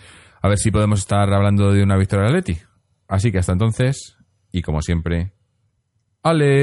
[0.40, 2.59] A ver si podemos estar hablando de una victoria de Atleti.
[3.06, 4.16] Así que hasta entonces,
[4.51, 5.35] y como siempre.
[6.22, 6.55] ¡Aleti!